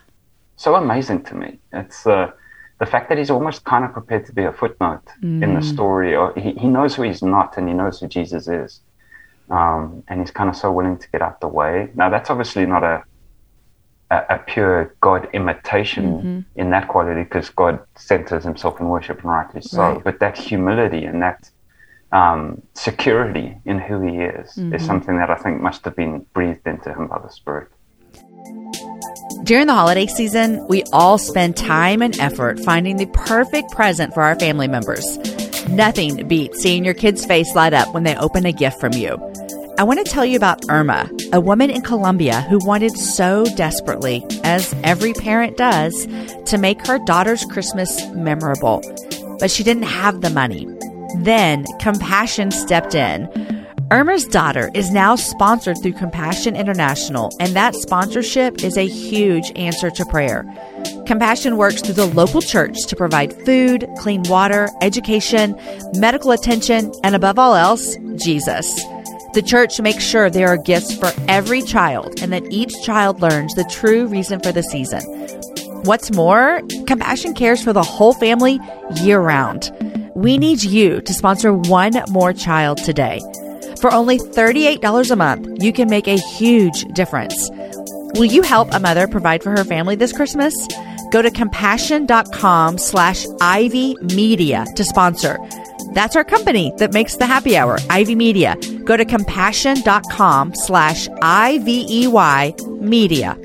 so 0.57 0.75
amazing 0.75 1.23
to 1.23 1.33
me. 1.35 1.57
It's 1.73 2.05
uh, 2.05 2.31
the 2.79 2.85
fact 2.85 3.09
that 3.09 3.17
he's 3.17 3.31
almost 3.31 3.63
kind 3.63 3.83
of 3.85 3.93
prepared 3.93 4.25
to 4.27 4.33
be 4.33 4.43
a 4.43 4.51
footnote 4.51 5.05
mm. 5.23 5.41
in 5.43 5.53
the 5.53 5.61
mm. 5.61 5.73
story, 5.73 6.15
or 6.15 6.33
he, 6.35 6.51
he 6.51 6.67
knows 6.67 6.95
who 6.95 7.03
he's 7.03 7.23
not 7.23 7.57
and 7.57 7.67
he 7.67 7.73
knows 7.73 7.99
who 7.99 8.07
Jesus 8.07 8.47
is. 8.47 8.81
Um, 9.49 10.03
and 10.07 10.19
he's 10.19 10.31
kind 10.31 10.49
of 10.49 10.55
so 10.55 10.71
willing 10.71 10.97
to 10.97 11.09
get 11.09 11.21
out 11.21 11.41
the 11.41 11.47
way. 11.47 11.89
Now, 11.95 12.09
that's 12.09 12.29
obviously 12.29 12.65
not 12.65 12.83
a 12.83 13.03
a, 14.11 14.35
a 14.35 14.37
pure 14.39 14.93
God 15.01 15.27
imitation 15.33 16.05
mm-hmm. 16.05 16.39
in 16.59 16.69
that 16.71 16.87
quality 16.89 17.23
because 17.23 17.49
God 17.49 17.79
centers 17.95 18.43
himself 18.43 18.79
in 18.79 18.87
worship 18.87 19.19
and 19.19 19.29
rightly 19.29 19.61
so. 19.61 19.81
Right. 19.81 20.03
But 20.03 20.19
that 20.19 20.37
humility 20.37 21.05
and 21.05 21.21
that 21.21 21.49
um, 22.11 22.61
security 22.73 23.57
in 23.65 23.79
who 23.79 24.01
he 24.01 24.17
is 24.17 24.51
Mm-hmm. 24.51 24.75
is 24.75 24.85
something 24.85 25.17
that 25.17 25.29
I 25.29 25.35
think 25.35 25.61
must 25.61 25.85
have 25.85 25.95
been 25.95 26.25
breathed 26.33 26.67
into 26.67 26.93
him 26.93 27.07
by 27.07 27.19
the 27.19 27.29
Spirit. 27.29 27.69
During 29.43 29.67
the 29.67 29.73
holiday 29.73 30.07
season, 30.07 30.67
we 30.67 30.83
all 30.91 31.17
spend 31.17 31.55
time 31.55 32.01
and 32.01 32.17
effort 32.19 32.59
finding 32.59 32.97
the 32.97 33.05
perfect 33.07 33.71
present 33.71 34.13
for 34.13 34.23
our 34.23 34.37
family 34.37 34.67
members. 34.67 35.05
Nothing 35.69 36.27
beats 36.27 36.61
seeing 36.61 36.83
your 36.83 36.93
kid's 36.93 37.25
face 37.25 37.55
light 37.55 37.73
up 37.73 37.93
when 37.93 38.03
they 38.03 38.15
open 38.17 38.45
a 38.45 38.51
gift 38.51 38.79
from 38.79 38.93
you. 38.93 39.17
I 39.77 39.83
want 39.83 40.05
to 40.05 40.11
tell 40.11 40.25
you 40.25 40.37
about 40.37 40.69
Irma, 40.69 41.09
a 41.33 41.39
woman 41.39 41.71
in 41.71 41.81
Colombia 41.81 42.41
who 42.41 42.59
wanted 42.59 42.95
so 42.97 43.45
desperately, 43.55 44.23
as 44.43 44.75
every 44.83 45.13
parent 45.13 45.57
does, 45.57 46.07
to 46.45 46.57
make 46.57 46.85
her 46.85 46.99
daughter's 46.99 47.45
Christmas 47.45 48.05
memorable. 48.09 48.81
But 49.39 49.49
she 49.49 49.63
didn't 49.63 49.83
have 49.83 50.21
the 50.21 50.29
money. 50.29 50.67
Then 51.19 51.65
compassion 51.79 52.51
stepped 52.51 52.93
in. 52.93 53.27
Irma's 53.89 54.25
daughter 54.25 54.69
is 54.73 54.91
now 54.91 55.15
sponsored 55.15 55.77
through 55.81 55.93
Compassion 55.93 56.55
International, 56.55 57.31
and 57.39 57.53
that 57.55 57.75
sponsorship 57.75 58.63
is 58.63 58.77
a 58.77 58.87
huge 58.87 59.51
answer 59.55 59.89
to 59.89 60.05
prayer. 60.05 60.45
Compassion 61.07 61.57
works 61.57 61.81
through 61.81 61.95
the 61.95 62.05
local 62.05 62.41
church 62.41 62.85
to 62.87 62.95
provide 62.95 63.33
food, 63.45 63.87
clean 63.97 64.23
water, 64.23 64.69
education, 64.81 65.59
medical 65.95 66.31
attention, 66.31 66.91
and 67.03 67.15
above 67.15 67.39
all 67.39 67.55
else, 67.55 67.97
Jesus. 68.15 68.81
The 69.33 69.41
church 69.41 69.79
makes 69.79 70.03
sure 70.03 70.29
there 70.29 70.49
are 70.49 70.57
gifts 70.57 70.93
for 70.93 71.11
every 71.29 71.61
child 71.61 72.21
and 72.21 72.33
that 72.33 72.43
each 72.51 72.73
child 72.83 73.21
learns 73.21 73.53
the 73.55 73.63
true 73.63 74.07
reason 74.07 74.41
for 74.41 74.51
the 74.51 74.61
season. 74.61 75.01
What's 75.83 76.11
more, 76.11 76.61
Compassion 76.85 77.33
cares 77.33 77.63
for 77.63 77.71
the 77.71 77.81
whole 77.81 78.13
family 78.13 78.59
year 78.97 79.21
round. 79.21 79.71
We 80.15 80.37
need 80.37 80.63
you 80.63 81.01
to 81.01 81.13
sponsor 81.13 81.53
one 81.53 81.93
more 82.09 82.33
child 82.33 82.79
today. 82.79 83.21
For 83.79 83.91
only 83.93 84.19
$38 84.19 85.09
a 85.09 85.15
month, 85.15 85.63
you 85.63 85.71
can 85.71 85.89
make 85.89 86.07
a 86.07 86.17
huge 86.17 86.83
difference. 86.93 87.49
Will 88.15 88.25
you 88.25 88.41
help 88.41 88.73
a 88.73 88.79
mother 88.79 89.07
provide 89.07 89.41
for 89.41 89.51
her 89.51 89.63
family 89.63 89.95
this 89.95 90.11
Christmas? 90.11 90.53
Go 91.11 91.21
to 91.21 91.31
compassion.com 91.31 92.77
slash 92.77 93.25
Ivy 93.39 93.95
Media 94.01 94.65
to 94.75 94.83
sponsor. 94.83 95.39
That's 95.93 96.15
our 96.15 96.23
company 96.23 96.73
that 96.77 96.93
makes 96.93 97.17
the 97.17 97.25
happy 97.25 97.57
hour, 97.57 97.77
Ivy 97.89 98.15
Media. 98.15 98.55
Go 98.85 98.95
to 98.95 99.05
compassion.com 99.05 100.55
slash 100.55 101.07
I-V-E-Y 101.21 102.55
media. 102.79 103.37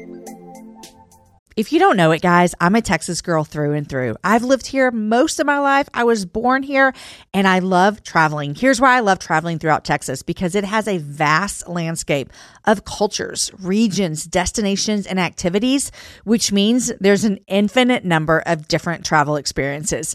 If 1.56 1.72
you 1.72 1.78
don't 1.78 1.96
know 1.96 2.10
it, 2.10 2.20
guys, 2.20 2.54
I'm 2.60 2.74
a 2.74 2.82
Texas 2.82 3.22
girl 3.22 3.42
through 3.42 3.72
and 3.72 3.88
through. 3.88 4.16
I've 4.22 4.44
lived 4.44 4.66
here 4.66 4.90
most 4.90 5.40
of 5.40 5.46
my 5.46 5.58
life. 5.58 5.88
I 5.94 6.04
was 6.04 6.26
born 6.26 6.62
here 6.62 6.92
and 7.32 7.48
I 7.48 7.60
love 7.60 8.02
traveling. 8.02 8.54
Here's 8.54 8.78
why 8.78 8.94
I 8.94 9.00
love 9.00 9.18
traveling 9.18 9.58
throughout 9.58 9.82
Texas 9.82 10.22
because 10.22 10.54
it 10.54 10.64
has 10.64 10.86
a 10.86 10.98
vast 10.98 11.66
landscape 11.66 12.30
of 12.66 12.84
cultures, 12.84 13.50
regions, 13.58 14.26
destinations, 14.26 15.06
and 15.06 15.18
activities, 15.18 15.90
which 16.24 16.52
means 16.52 16.92
there's 17.00 17.24
an 17.24 17.38
infinite 17.46 18.04
number 18.04 18.42
of 18.44 18.68
different 18.68 19.06
travel 19.06 19.36
experiences. 19.36 20.14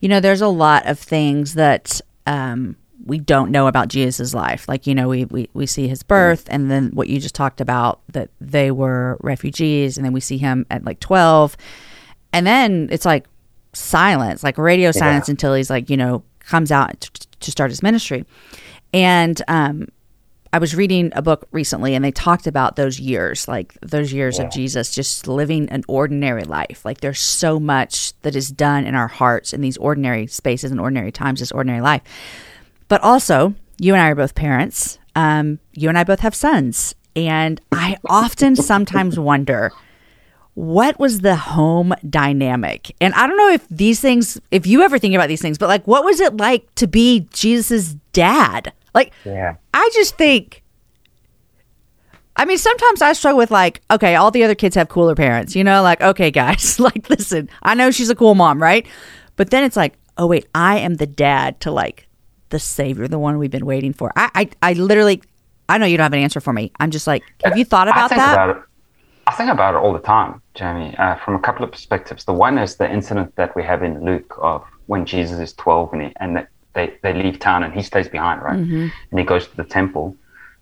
You 0.00 0.08
know, 0.08 0.20
there's 0.20 0.40
a 0.40 0.48
lot 0.48 0.86
of 0.86 0.98
things 0.98 1.54
that 1.54 2.00
um, 2.26 2.76
we 3.04 3.18
don't 3.18 3.50
know 3.50 3.66
about 3.66 3.88
Jesus' 3.88 4.34
life. 4.34 4.68
Like, 4.68 4.86
you 4.86 4.94
know, 4.94 5.08
we, 5.08 5.24
we, 5.26 5.48
we 5.54 5.66
see 5.66 5.88
his 5.88 6.02
birth 6.02 6.46
and 6.50 6.70
then 6.70 6.90
what 6.94 7.08
you 7.08 7.20
just 7.20 7.34
talked 7.34 7.60
about 7.60 8.00
that 8.12 8.30
they 8.40 8.70
were 8.70 9.18
refugees 9.20 9.96
and 9.96 10.04
then 10.04 10.12
we 10.12 10.20
see 10.20 10.38
him 10.38 10.66
at 10.70 10.84
like 10.84 11.00
12. 11.00 11.56
And 12.32 12.46
then 12.46 12.88
it's 12.90 13.04
like 13.04 13.26
silence, 13.72 14.42
like 14.42 14.58
radio 14.58 14.90
silence 14.92 15.28
Yeah. 15.28 15.32
until 15.32 15.54
he's 15.54 15.70
like, 15.70 15.90
you 15.90 15.96
know, 15.96 16.22
comes 16.40 16.72
out 16.72 17.00
t- 17.00 17.26
to 17.40 17.50
start 17.50 17.70
his 17.70 17.82
ministry. 17.82 18.24
And 18.92 19.40
um, 19.48 19.88
I 20.52 20.58
was 20.58 20.74
reading 20.74 21.12
a 21.14 21.22
book 21.22 21.46
recently 21.52 21.94
and 21.94 22.04
they 22.04 22.10
talked 22.10 22.48
about 22.48 22.74
those 22.74 22.98
years, 22.98 23.46
like 23.46 23.74
those 23.82 24.12
years 24.12 24.40
of 24.40 24.50
Jesus 24.50 24.92
just 24.92 25.28
living 25.28 25.68
an 25.68 25.84
ordinary 25.86 26.42
life. 26.42 26.84
Like 26.84 27.00
there's 27.00 27.20
so 27.20 27.60
much 27.60 28.14
that 28.22 28.34
is 28.34 28.50
done 28.50 28.84
in 28.84 28.96
our 28.96 29.06
hearts 29.06 29.52
in 29.52 29.60
these 29.60 29.76
ordinary 29.76 30.26
spaces 30.26 30.72
and 30.72 30.80
ordinary 30.80 31.12
times, 31.12 31.38
this 31.38 31.52
ordinary 31.52 31.80
life. 31.80 32.02
But 32.88 33.00
also, 33.02 33.54
you 33.78 33.94
and 33.94 34.02
I 34.02 34.08
are 34.08 34.16
both 34.16 34.34
parents. 34.34 34.98
Um, 35.14 35.60
you 35.72 35.88
and 35.88 35.96
I 35.96 36.02
both 36.02 36.20
have 36.20 36.34
sons. 36.34 36.96
And 37.14 37.60
I 37.70 37.98
often 38.08 38.56
sometimes 38.56 39.18
wonder 39.20 39.70
what 40.54 40.98
was 40.98 41.20
the 41.20 41.36
home 41.36 41.94
dynamic? 42.08 42.94
And 43.00 43.14
I 43.14 43.26
don't 43.26 43.36
know 43.36 43.50
if 43.50 43.66
these 43.68 44.00
things, 44.00 44.40
if 44.50 44.66
you 44.66 44.82
ever 44.82 44.98
think 44.98 45.14
about 45.14 45.28
these 45.28 45.40
things, 45.40 45.58
but 45.58 45.68
like, 45.68 45.86
what 45.86 46.04
was 46.04 46.20
it 46.20 46.36
like 46.36 46.74
to 46.74 46.88
be 46.88 47.28
Jesus's 47.32 47.94
dad? 48.12 48.72
Like, 48.94 49.12
Yeah. 49.24 49.56
I 49.74 49.90
just 49.94 50.16
think. 50.16 50.62
I 52.36 52.44
mean, 52.46 52.58
sometimes 52.58 53.02
I 53.02 53.12
struggle 53.12 53.38
with 53.38 53.50
like, 53.50 53.82
okay, 53.90 54.14
all 54.14 54.30
the 54.30 54.44
other 54.44 54.54
kids 54.54 54.74
have 54.74 54.88
cooler 54.88 55.14
parents, 55.14 55.54
you 55.54 55.62
know, 55.62 55.82
like, 55.82 56.00
okay, 56.00 56.30
guys, 56.30 56.80
like, 56.80 57.10
listen, 57.10 57.50
I 57.62 57.74
know 57.74 57.90
she's 57.90 58.08
a 58.08 58.14
cool 58.14 58.34
mom, 58.34 58.62
right? 58.62 58.86
But 59.36 59.50
then 59.50 59.64
it's 59.64 59.76
like, 59.76 59.98
oh 60.16 60.26
wait, 60.26 60.46
I 60.54 60.78
am 60.78 60.94
the 60.94 61.06
dad 61.06 61.60
to 61.60 61.70
like 61.70 62.08
the 62.50 62.58
savior, 62.58 63.08
the 63.08 63.18
one 63.18 63.38
we've 63.38 63.50
been 63.50 63.66
waiting 63.66 63.92
for. 63.92 64.12
I, 64.16 64.30
I, 64.34 64.48
I 64.62 64.72
literally, 64.74 65.22
I 65.68 65.78
know 65.78 65.86
you 65.86 65.96
don't 65.96 66.04
have 66.04 66.12
an 66.12 66.20
answer 66.20 66.40
for 66.40 66.52
me. 66.52 66.72
I'm 66.80 66.90
just 66.90 67.06
like, 67.06 67.22
have 67.44 67.58
you 67.58 67.64
thought 67.64 67.88
I 67.88 67.90
about 67.92 68.08
think 68.10 68.20
that? 68.20 68.34
About 68.34 68.56
it. 68.56 68.62
I 69.26 69.32
think 69.32 69.50
about 69.50 69.74
it 69.74 69.78
all 69.78 69.92
the 69.92 70.00
time, 70.00 70.42
Jamie, 70.54 70.94
uh, 70.96 71.16
from 71.16 71.36
a 71.36 71.40
couple 71.40 71.64
of 71.64 71.70
perspectives. 71.70 72.24
The 72.24 72.32
one 72.32 72.58
is 72.58 72.76
the 72.76 72.90
incident 72.90 73.36
that 73.36 73.54
we 73.54 73.62
have 73.62 73.82
in 73.82 74.04
Luke 74.04 74.34
of 74.40 74.64
when 74.86 75.06
Jesus 75.06 75.38
is 75.38 75.52
12 75.52 75.92
and, 75.92 76.02
he, 76.02 76.12
and 76.18 76.46
they- 76.74 76.94
they, 77.02 77.12
leave 77.12 77.38
town 77.38 77.62
and 77.64 77.72
he 77.74 77.82
stays 77.82 78.08
behind, 78.08 78.42
right? 78.42 78.58
Mm-hmm. 78.58 78.88
And 79.10 79.18
he 79.20 79.24
goes 79.24 79.46
to 79.48 79.56
the 79.56 79.64
temple 79.64 80.16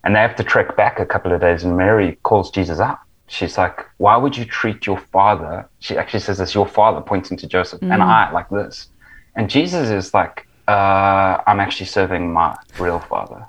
and 0.04 0.14
they 0.14 0.20
have 0.20 0.36
to 0.36 0.44
trek 0.44 0.76
back 0.76 0.98
a 1.00 1.06
couple 1.06 1.32
of 1.32 1.40
days 1.40 1.64
and 1.64 1.76
Mary 1.76 2.18
calls 2.22 2.50
Jesus 2.50 2.78
up. 2.80 3.00
She's 3.26 3.58
like, 3.58 3.84
why 3.98 4.16
would 4.16 4.36
you 4.36 4.44
treat 4.46 4.86
your 4.86 4.98
father? 4.98 5.68
She 5.80 5.98
actually 5.98 6.20
says 6.20 6.38
this, 6.38 6.54
your 6.54 6.66
father, 6.66 7.00
pointing 7.02 7.36
to 7.38 7.46
Joseph, 7.46 7.82
and 7.82 7.90
Mm. 7.92 8.00
I 8.00 8.30
like 8.32 8.48
this. 8.48 8.88
And 9.36 9.50
Jesus 9.50 9.90
is 9.90 10.14
like, 10.14 10.46
uh, 10.66 11.36
I'm 11.46 11.60
actually 11.60 11.86
serving 11.86 12.32
my 12.32 12.56
real 12.78 13.00
father. 13.00 13.44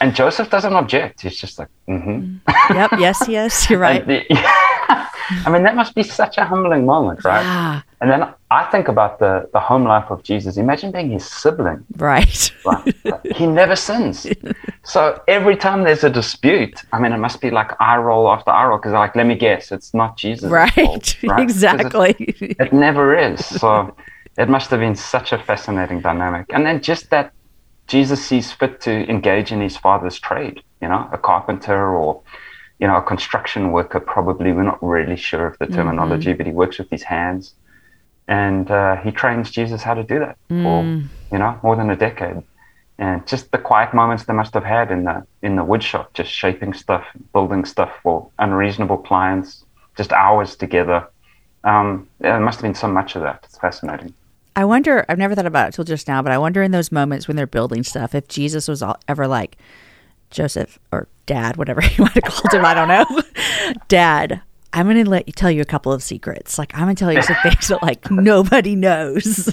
And 0.00 0.14
Joseph 0.14 0.48
doesn't 0.48 0.72
object. 0.74 1.20
He's 1.22 1.36
just 1.36 1.58
like, 1.58 1.68
mm-hmm. 1.88 2.36
yep. 2.74 2.90
Yes. 2.98 3.28
Yes. 3.28 3.68
You're 3.68 3.78
right. 3.88 4.06
The- 4.06 4.24
I 5.46 5.50
mean, 5.50 5.62
that 5.62 5.76
must 5.76 5.94
be 5.94 6.02
such 6.02 6.38
a 6.38 6.44
humbling 6.44 6.84
moment, 6.86 7.24
right? 7.24 7.44
Ah, 7.44 7.84
And 8.00 8.10
then 8.10 8.22
I 8.50 8.64
think 8.72 8.88
about 8.88 9.18
the, 9.18 9.48
the 9.52 9.60
home 9.60 9.84
life 9.84 10.10
of 10.10 10.22
Jesus. 10.22 10.56
Imagine 10.56 10.90
being 10.92 11.10
his 11.10 11.24
sibling. 11.24 11.84
right. 11.96 12.52
Right? 12.64 12.94
he 13.36 13.46
never 13.46 13.74
sins. 13.76 14.26
So 14.82 15.00
every 15.28 15.56
time 15.56 15.84
there's 15.84 16.04
a 16.04 16.10
dispute, 16.10 16.76
I 16.92 16.98
mean, 17.00 17.12
it 17.12 17.18
must 17.18 17.40
be 17.40 17.50
like 17.50 17.70
eye 17.80 17.96
roll 17.96 18.28
after 18.30 18.50
eye 18.50 18.66
roll 18.66 18.78
because, 18.78 18.92
like, 18.92 19.14
let 19.16 19.26
me 19.26 19.34
guess, 19.34 19.72
it's 19.72 19.94
not 19.94 20.16
Jesus. 20.18 20.50
right. 20.50 20.72
Fault, 20.72 21.16
right? 21.22 21.46
'Cause 21.48 21.62
it- 21.62 21.74
exactly. 21.74 22.14
It, 22.64 22.72
never 22.72 23.16
is. 23.16 23.44
So 23.62 23.68
it 24.38 24.48
must 24.48 24.68
have 24.70 24.80
been 24.80 24.96
such 24.96 25.32
a 25.32 25.38
fascinating 25.38 26.00
dynamic. 26.00 26.46
And 26.54 26.66
then 26.66 26.80
just 26.82 27.10
that 27.10 27.32
Jesus 27.86 28.20
sees 28.24 28.52
fit 28.52 28.80
to 28.82 28.92
engage 29.10 29.52
in 29.52 29.60
his 29.60 29.76
father's 29.76 30.18
trade, 30.18 30.56
you 30.82 30.88
know, 30.88 31.08
a 31.12 31.18
carpenter 31.18 31.80
or, 31.96 32.22
you 32.80 32.86
know, 32.86 32.96
a 32.96 33.02
construction 33.02 33.72
worker, 33.72 34.00
probably. 34.00 34.52
We're 34.52 34.62
not 34.62 34.82
really 34.82 35.16
sure 35.16 35.46
of 35.46 35.58
the 35.58 35.66
terminology, 35.66 36.32
but 36.32 36.46
he 36.46 36.52
works 36.52 36.78
with 36.78 36.90
his 36.90 37.02
hands. 37.02 37.54
And 38.26 38.70
uh, 38.70 38.96
he 38.96 39.10
trains 39.10 39.50
Jesus 39.50 39.82
how 39.82 39.94
to 39.94 40.04
do 40.04 40.18
that 40.20 40.36
for, 40.48 40.82
you 41.32 41.38
know, 41.38 41.58
more 41.62 41.76
than 41.76 41.90
a 41.90 41.96
decade. 41.96 42.42
And 42.98 43.26
just 43.26 43.50
the 43.50 43.58
quiet 43.58 43.92
moments 43.94 44.24
they 44.24 44.34
must 44.34 44.54
have 44.54 44.64
had 44.64 44.90
in 44.90 45.04
the 45.04 45.26
in 45.42 45.56
the 45.56 45.64
woodshop, 45.64 46.12
just 46.14 46.30
shaping 46.30 46.74
stuff, 46.74 47.04
building 47.32 47.64
stuff 47.64 47.90
for 48.02 48.28
unreasonable 48.38 48.98
clients, 48.98 49.64
just 49.96 50.12
hours 50.12 50.54
together. 50.56 51.06
Um, 51.64 52.08
there 52.20 52.38
must 52.40 52.58
have 52.58 52.62
been 52.62 52.74
so 52.74 52.88
much 52.88 53.16
of 53.16 53.22
that. 53.22 53.40
It's 53.44 53.58
fascinating. 53.58 54.14
I 54.56 54.64
wonder, 54.64 55.04
I've 55.08 55.18
never 55.18 55.34
thought 55.34 55.46
about 55.46 55.68
it 55.68 55.74
till 55.74 55.84
just 55.84 56.08
now, 56.08 56.22
but 56.22 56.32
I 56.32 56.38
wonder 56.38 56.62
in 56.62 56.72
those 56.72 56.92
moments 56.92 57.28
when 57.28 57.36
they're 57.36 57.46
building 57.46 57.82
stuff, 57.82 58.14
if 58.14 58.28
Jesus 58.28 58.68
was 58.68 58.82
all, 58.82 58.98
ever 59.08 59.26
like, 59.26 59.56
Joseph 60.30 60.78
or 60.92 61.08
dad, 61.26 61.56
whatever 61.56 61.82
you 61.96 62.04
might 62.04 62.12
have 62.14 62.24
called 62.24 62.52
him, 62.52 62.64
I 62.64 62.74
don't 62.74 62.88
know. 62.88 63.22
dad, 63.88 64.42
I'm 64.72 64.86
going 64.86 65.02
to 65.02 65.10
let 65.10 65.26
you 65.26 65.32
tell 65.32 65.50
you 65.50 65.60
a 65.62 65.66
couple 65.66 65.92
of 65.92 66.02
secrets. 66.02 66.58
Like, 66.58 66.74
I'm 66.74 66.84
going 66.84 66.96
to 66.96 67.00
tell 67.04 67.12
you 67.12 67.22
some 67.22 67.36
things 67.42 67.68
that 67.68 67.82
like 67.82 68.10
nobody 68.10 68.76
knows. 68.76 69.52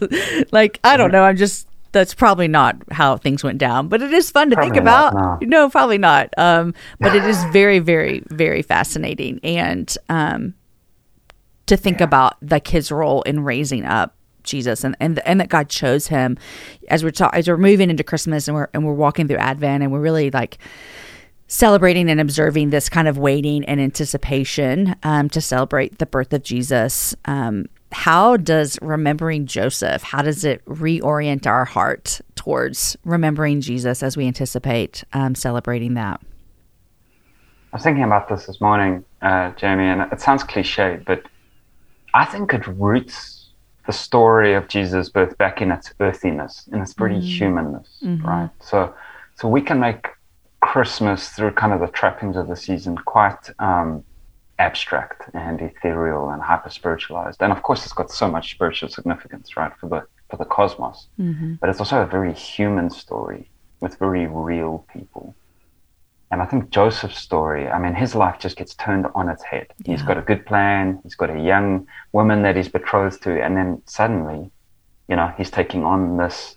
like, 0.51 0.79
I 0.83 0.97
don't 0.97 1.11
know. 1.11 1.23
I'm 1.23 1.37
just, 1.37 1.67
that's 1.91 2.13
probably 2.13 2.47
not 2.47 2.75
how 2.91 3.17
things 3.17 3.43
went 3.43 3.57
down, 3.57 3.87
but 3.87 4.01
it 4.01 4.11
is 4.13 4.29
fun 4.29 4.49
to 4.51 4.55
think 4.55 4.73
Probably 4.73 4.85
not, 4.85 5.13
about. 5.13 5.41
no. 5.41 5.47
no, 5.47 5.69
probably 5.69 5.97
not. 5.97 6.29
Um, 6.37 6.73
but 6.99 7.15
it 7.15 7.23
is 7.23 7.43
very, 7.45 7.79
very, 7.79 8.23
very 8.27 8.61
fascinating. 8.61 9.39
And, 9.43 9.95
um, 10.09 10.53
to 11.67 11.75
think 11.75 11.99
about 11.99 12.37
like 12.41 12.67
his 12.67 12.91
role 12.91 13.21
in 13.23 13.41
raising 13.41 13.83
up 13.83 14.15
Jesus 14.47 14.83
and, 14.83 14.95
and 14.99 15.19
and 15.19 15.39
that 15.39 15.49
God 15.49 15.69
chose 15.69 16.07
him 16.07 16.38
as 16.89 17.03
we're 17.03 17.12
ta- 17.12 17.29
as 17.33 17.47
we're 17.47 17.57
moving 17.57 17.89
into 17.89 18.03
Christmas 18.03 18.47
and 18.47 18.55
we're 18.55 18.69
and 18.73 18.86
we're 18.86 18.93
walking 18.93 19.27
through 19.27 19.38
Advent 19.38 19.83
and 19.83 19.91
we're 19.91 19.99
really 19.99 20.31
like 20.31 20.57
celebrating 21.47 22.10
and 22.10 22.19
observing 22.19 22.69
this 22.69 22.89
kind 22.89 23.07
of 23.07 23.17
waiting 23.17 23.63
and 23.65 23.79
anticipation 23.79 24.95
um, 25.03 25.29
to 25.29 25.39
celebrate 25.39 25.97
the 25.97 26.05
birth 26.05 26.33
of 26.33 26.43
Jesus. 26.43 27.15
Um, 27.25 27.67
how 27.91 28.36
does 28.36 28.77
remembering 28.81 29.45
Joseph? 29.45 30.03
How 30.03 30.21
does 30.21 30.43
it 30.43 30.63
reorient 30.65 31.47
our 31.47 31.63
heart 31.63 32.19
towards 32.36 32.97
remembering 33.05 33.62
Jesus 33.62 34.03
as 34.03 34.17
we 34.17 34.27
anticipate 34.27 35.03
um, 35.13 35.36
celebrating 35.36 35.93
that? 35.93 36.21
I 37.71 37.75
was 37.77 37.83
thinking 37.83 38.03
about 38.03 38.27
this 38.27 38.45
this 38.45 38.60
morning, 38.60 39.05
uh, 39.21 39.51
Jamie, 39.51 39.88
and 39.88 40.12
it 40.12 40.19
sounds 40.19 40.43
cliche, 40.43 40.99
but 41.05 41.23
I 42.13 42.25
think 42.25 42.53
it 42.53 42.65
roots 42.67 43.37
the 43.88 43.93
story 43.93 44.54
of 44.54 44.67
Jesus' 44.67 45.10
birth 45.10 45.38
back 45.38 45.62
in 45.62 45.71
its 45.71 45.93
earthiness, 46.00 46.69
in 46.71 46.82
its 46.82 46.93
very 46.93 47.15
mm-hmm. 47.15 47.21
humanness, 47.21 47.97
mm-hmm. 48.04 48.26
right? 48.26 48.50
So, 48.60 48.93
so 49.36 49.47
we 49.47 49.62
can 49.62 49.80
make 49.80 50.10
Christmas 50.62 51.30
through 51.30 51.52
kind 51.52 51.73
of 51.73 51.80
the 51.80 51.88
trappings 51.88 52.36
of 52.36 52.47
the 52.47 52.56
season 52.56 52.97
quite 52.97 53.50
um, 53.60 54.04
abstract 54.60 55.30
and 55.34 55.62
ethereal 55.62 56.30
and 56.30 56.41
hyper 56.41 56.69
spiritualized, 56.69 57.41
and 57.41 57.52
of 57.52 57.63
course, 57.63 57.86
it's 57.86 57.93
got 57.93 58.12
so 58.12 58.30
much 58.30 58.52
spiritual 58.52 58.89
significance, 58.89 59.58
right, 59.58 59.71
for 59.80 59.88
the 59.88 60.06
for 60.30 60.36
the 60.36 60.45
cosmos. 60.45 61.08
Mm-hmm. 61.19 61.54
But 61.62 61.69
it's 61.69 61.80
also 61.80 62.02
a 62.02 62.06
very 62.06 62.34
human 62.34 62.89
story 62.89 63.50
with 63.80 63.97
very 63.97 64.28
real 64.28 64.86
people. 64.91 65.34
And 66.29 66.41
I 66.41 66.45
think 66.45 66.71
Joseph's 66.71 67.19
story, 67.19 67.69
I 67.69 67.79
mean, 67.79 67.93
his 67.93 68.13
life 68.13 68.37
just 68.37 68.57
gets 68.57 68.73
turned 68.75 69.05
on 69.15 69.29
its 69.29 69.43
head. 69.43 69.67
He's 69.85 70.01
got 70.01 70.17
a 70.17 70.21
good 70.21 70.45
plan, 70.45 70.99
he's 71.03 71.15
got 71.15 71.29
a 71.29 71.39
young 71.39 71.87
woman 72.11 72.41
that 72.41 72.57
he's 72.57 72.67
betrothed 72.67 73.23
to, 73.23 73.41
and 73.41 73.55
then 73.55 73.81
suddenly, 73.85 74.51
you 75.07 75.15
know, 75.15 75.33
he's 75.37 75.49
taking 75.49 75.83
on 75.85 76.17
this 76.17 76.55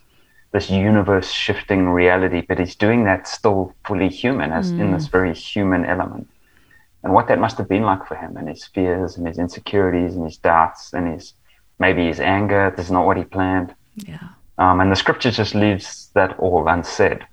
this 0.51 0.69
universe 0.69 1.31
shifting 1.31 1.87
reality, 1.87 2.41
but 2.41 2.59
he's 2.59 2.75
doing 2.75 3.05
that 3.05 3.25
still 3.25 3.73
fully 3.85 4.09
human, 4.09 4.51
as 4.51 4.71
in 4.71 4.91
this 4.91 5.07
very 5.07 5.33
human 5.33 5.85
element. 5.85 6.27
And 7.03 7.13
what 7.13 7.29
that 7.29 7.39
must 7.39 7.57
have 7.57 7.69
been 7.69 7.83
like 7.83 8.05
for 8.05 8.15
him 8.15 8.35
and 8.35 8.49
his 8.49 8.65
fears 8.65 9.15
and 9.15 9.25
his 9.25 9.37
insecurities 9.37 10.15
and 10.15 10.25
his 10.25 10.35
doubts 10.35 10.93
and 10.93 11.07
his 11.07 11.33
maybe 11.79 12.05
his 12.05 12.19
anger, 12.19 12.73
this 12.75 12.87
is 12.87 12.91
not 12.91 13.05
what 13.05 13.15
he 13.15 13.23
planned. 13.23 13.73
Yeah. 13.95 14.19
Um, 14.57 14.81
and 14.81 14.91
the 14.91 14.95
scripture 14.95 15.31
just 15.31 15.55
leaves 15.55 16.09
that 16.13 16.37
all 16.37 16.67
unsaid. 16.67 17.25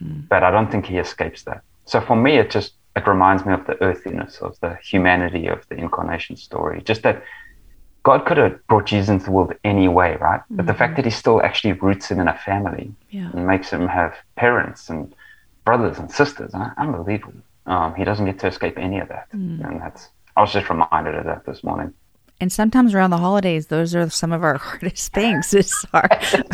But 0.00 0.42
I 0.42 0.50
don't 0.50 0.70
think 0.70 0.86
he 0.86 0.96
escapes 0.96 1.42
that. 1.44 1.62
So 1.84 2.00
for 2.00 2.16
me, 2.16 2.36
it 2.36 2.50
just 2.50 2.74
it 2.94 3.06
reminds 3.06 3.44
me 3.46 3.52
of 3.54 3.66
the 3.66 3.80
earthiness 3.82 4.38
of 4.38 4.58
the 4.60 4.76
humanity 4.84 5.46
of 5.46 5.66
the 5.68 5.76
incarnation 5.76 6.36
story. 6.36 6.82
Just 6.84 7.02
that 7.02 7.22
God 8.02 8.26
could 8.26 8.36
have 8.36 8.66
brought 8.66 8.86
Jesus 8.86 9.08
into 9.08 9.26
the 9.26 9.30
world 9.30 9.54
any 9.64 9.88
way, 9.88 10.16
right? 10.20 10.40
But 10.50 10.66
the 10.66 10.74
fact 10.74 10.96
that 10.96 11.04
he 11.04 11.10
still 11.10 11.40
actually 11.42 11.72
roots 11.74 12.10
him 12.10 12.18
in 12.20 12.28
a 12.28 12.36
family 12.36 12.92
Yeah. 13.10 13.30
and 13.32 13.46
makes 13.46 13.70
him 13.70 13.86
have 13.88 14.14
parents 14.36 14.90
and 14.90 15.14
brothers 15.64 15.98
and 15.98 16.10
sisters, 16.10 16.52
uh, 16.54 16.70
unbelievable. 16.76 17.40
Um, 17.66 17.94
he 17.94 18.04
doesn't 18.04 18.26
get 18.26 18.40
to 18.40 18.48
escape 18.48 18.76
any 18.76 18.98
of 18.98 19.08
that, 19.08 19.28
and 19.32 19.80
that's. 19.80 20.10
I 20.36 20.40
was 20.40 20.52
just 20.52 20.68
reminded 20.68 21.14
of 21.14 21.24
that 21.26 21.44
this 21.46 21.62
morning. 21.62 21.94
And 22.42 22.50
sometimes 22.52 22.92
around 22.92 23.10
the 23.10 23.18
holidays, 23.18 23.68
those 23.68 23.94
are 23.94 24.10
some 24.10 24.32
of 24.32 24.42
our 24.42 24.58
hardest 24.66 25.12
things. 25.12 25.54
Is 25.54 25.72
our, 25.94 26.08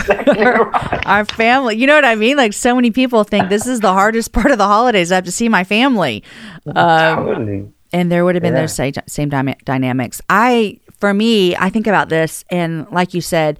our 1.07 1.25
family. 1.25 1.77
You 1.77 1.87
know 1.87 1.95
what 1.95 2.05
I 2.05 2.15
mean? 2.15 2.37
Like 2.37 2.53
so 2.53 2.75
many 2.75 2.91
people 2.91 3.25
think 3.25 3.49
this 3.49 3.67
is 3.67 3.81
the 3.81 3.95
hardest 3.95 4.33
part 4.33 4.51
of 4.51 4.59
the 4.59 4.67
holidays. 4.67 5.11
I 5.11 5.15
have 5.15 5.25
to 5.25 5.33
see 5.33 5.49
my 5.49 5.65
family. 5.65 6.23
Um, 6.67 7.25
totally. 7.25 7.73
and 7.95 8.13
there 8.13 8.27
would 8.27 8.35
have 8.35 8.43
been 8.43 8.53
Yeah. 8.55 8.67
those 8.67 8.79
same, 9.07 9.31
dynamics. 9.31 10.21
I, 10.29 10.79
for 11.01 11.15
me, 11.15 11.57
I 11.57 11.71
think 11.71 11.87
about 11.87 12.11
this, 12.11 12.45
and 12.51 12.87
like 12.91 13.15
you 13.15 13.23
said, 13.23 13.59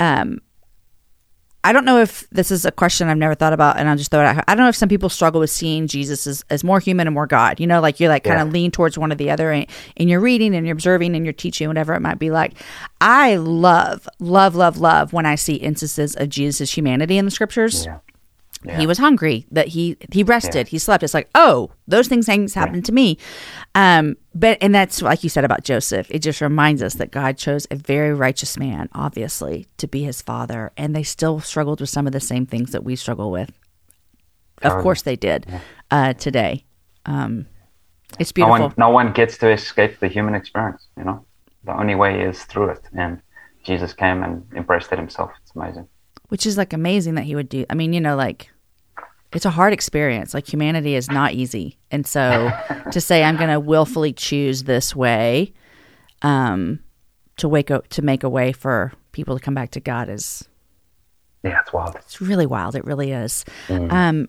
um, 0.00 0.40
I 1.66 1.72
don't 1.72 1.84
know 1.84 1.98
if 1.98 2.30
this 2.30 2.52
is 2.52 2.64
a 2.64 2.70
question 2.70 3.08
I've 3.08 3.18
never 3.18 3.34
thought 3.34 3.52
about, 3.52 3.76
and 3.76 3.88
I'll 3.88 3.96
just 3.96 4.12
throw 4.12 4.20
it 4.20 4.24
out. 4.26 4.44
I 4.46 4.54
don't 4.54 4.64
know 4.64 4.68
if 4.68 4.76
some 4.76 4.88
people 4.88 5.08
struggle 5.08 5.40
with 5.40 5.50
seeing 5.50 5.88
Jesus 5.88 6.24
as, 6.24 6.44
as 6.48 6.62
more 6.62 6.78
human 6.78 7.08
and 7.08 7.14
more 7.14 7.26
God. 7.26 7.58
You 7.58 7.66
know, 7.66 7.80
like 7.80 7.98
you're 7.98 8.08
like 8.08 8.22
kind 8.22 8.40
of 8.40 8.52
lean 8.52 8.70
towards 8.70 8.96
one 8.96 9.10
or 9.10 9.16
the 9.16 9.32
other 9.32 9.50
in, 9.50 9.66
in 9.96 10.06
your 10.06 10.20
reading 10.20 10.54
and 10.54 10.64
you're 10.64 10.74
observing 10.74 11.16
and 11.16 11.26
you're 11.26 11.32
teaching, 11.32 11.66
whatever 11.66 11.92
it 11.94 12.00
might 12.00 12.20
be 12.20 12.30
like. 12.30 12.52
I 13.00 13.34
love, 13.34 14.08
love, 14.20 14.54
love, 14.54 14.78
love 14.78 15.12
when 15.12 15.26
I 15.26 15.34
see 15.34 15.56
instances 15.56 16.14
of 16.14 16.28
Jesus' 16.28 16.76
humanity 16.76 17.18
in 17.18 17.24
the 17.24 17.32
scriptures. 17.32 17.86
Yeah. 17.86 17.98
He 18.68 18.86
was 18.86 18.98
hungry, 18.98 19.46
that 19.50 19.68
he 19.68 19.96
he 20.12 20.22
rested, 20.22 20.68
he 20.68 20.78
slept. 20.78 21.02
It's 21.04 21.14
like, 21.14 21.28
oh, 21.34 21.70
those 21.86 22.08
things 22.08 22.26
things 22.26 22.54
happened 22.54 22.84
to 22.86 22.92
me. 22.92 23.18
Um, 23.74 24.16
but 24.34 24.58
and 24.60 24.74
that's 24.74 25.02
like 25.02 25.22
you 25.22 25.30
said 25.30 25.44
about 25.44 25.62
Joseph. 25.64 26.06
It 26.10 26.18
just 26.20 26.40
reminds 26.40 26.82
us 26.82 26.94
that 26.94 27.10
God 27.10 27.38
chose 27.38 27.66
a 27.70 27.76
very 27.76 28.12
righteous 28.12 28.58
man, 28.58 28.88
obviously, 28.92 29.66
to 29.78 29.86
be 29.86 30.02
his 30.02 30.20
father, 30.22 30.72
and 30.76 30.94
they 30.96 31.02
still 31.02 31.40
struggled 31.40 31.80
with 31.80 31.90
some 31.90 32.06
of 32.06 32.12
the 32.12 32.20
same 32.20 32.46
things 32.46 32.72
that 32.72 32.82
we 32.84 32.96
struggle 32.96 33.30
with. 33.30 33.50
Of 34.62 34.62
Totally. 34.70 34.82
course, 34.82 35.02
they 35.02 35.16
did 35.16 35.46
uh, 35.90 36.14
today. 36.14 36.64
Um, 37.04 37.46
it's 38.18 38.30
No 38.36 38.46
beautiful. 38.46 38.66
one, 38.68 38.74
no 38.78 38.88
one 38.90 39.12
gets 39.12 39.36
to 39.38 39.50
escape 39.50 40.00
the 40.00 40.08
human 40.08 40.34
experience. 40.34 40.86
You 40.96 41.04
know, 41.04 41.24
the 41.64 41.78
only 41.78 41.94
way 41.94 42.22
is 42.22 42.42
through 42.44 42.70
it, 42.70 42.80
and 42.96 43.20
Jesus 43.64 43.92
came 43.92 44.22
and 44.22 44.44
embraced 44.56 44.92
it 44.92 44.98
himself. 44.98 45.30
It's 45.42 45.52
amazing. 45.54 45.86
which 46.28 46.46
is 46.46 46.56
like 46.56 46.72
amazing 46.72 47.14
that 47.16 47.24
he 47.24 47.34
would 47.36 47.48
do. 47.48 47.64
I 47.70 47.74
mean, 47.74 47.92
you 47.92 48.00
know, 48.00 48.16
like 48.16 48.50
it's 49.32 49.44
a 49.44 49.50
hard 49.50 49.72
experience. 49.72 50.34
Like 50.34 50.50
humanity 50.52 50.94
is 50.94 51.10
not 51.10 51.32
easy, 51.32 51.78
and 51.90 52.06
so 52.06 52.50
to 52.92 53.00
say 53.00 53.24
I'm 53.24 53.36
going 53.36 53.50
to 53.50 53.60
willfully 53.60 54.12
choose 54.12 54.64
this 54.64 54.94
way, 54.94 55.52
um, 56.22 56.80
to 57.36 57.48
wake 57.48 57.70
up 57.70 57.88
to 57.88 58.02
make 58.02 58.22
a 58.22 58.28
way 58.28 58.52
for 58.52 58.92
people 59.12 59.36
to 59.36 59.42
come 59.42 59.54
back 59.54 59.70
to 59.72 59.80
God 59.80 60.08
is 60.08 60.48
Yeah, 61.42 61.60
it's 61.60 61.72
wild. 61.72 61.96
it's 61.96 62.20
really 62.20 62.46
wild. 62.46 62.74
It 62.74 62.84
really 62.84 63.12
is. 63.12 63.44
Um, 63.68 64.28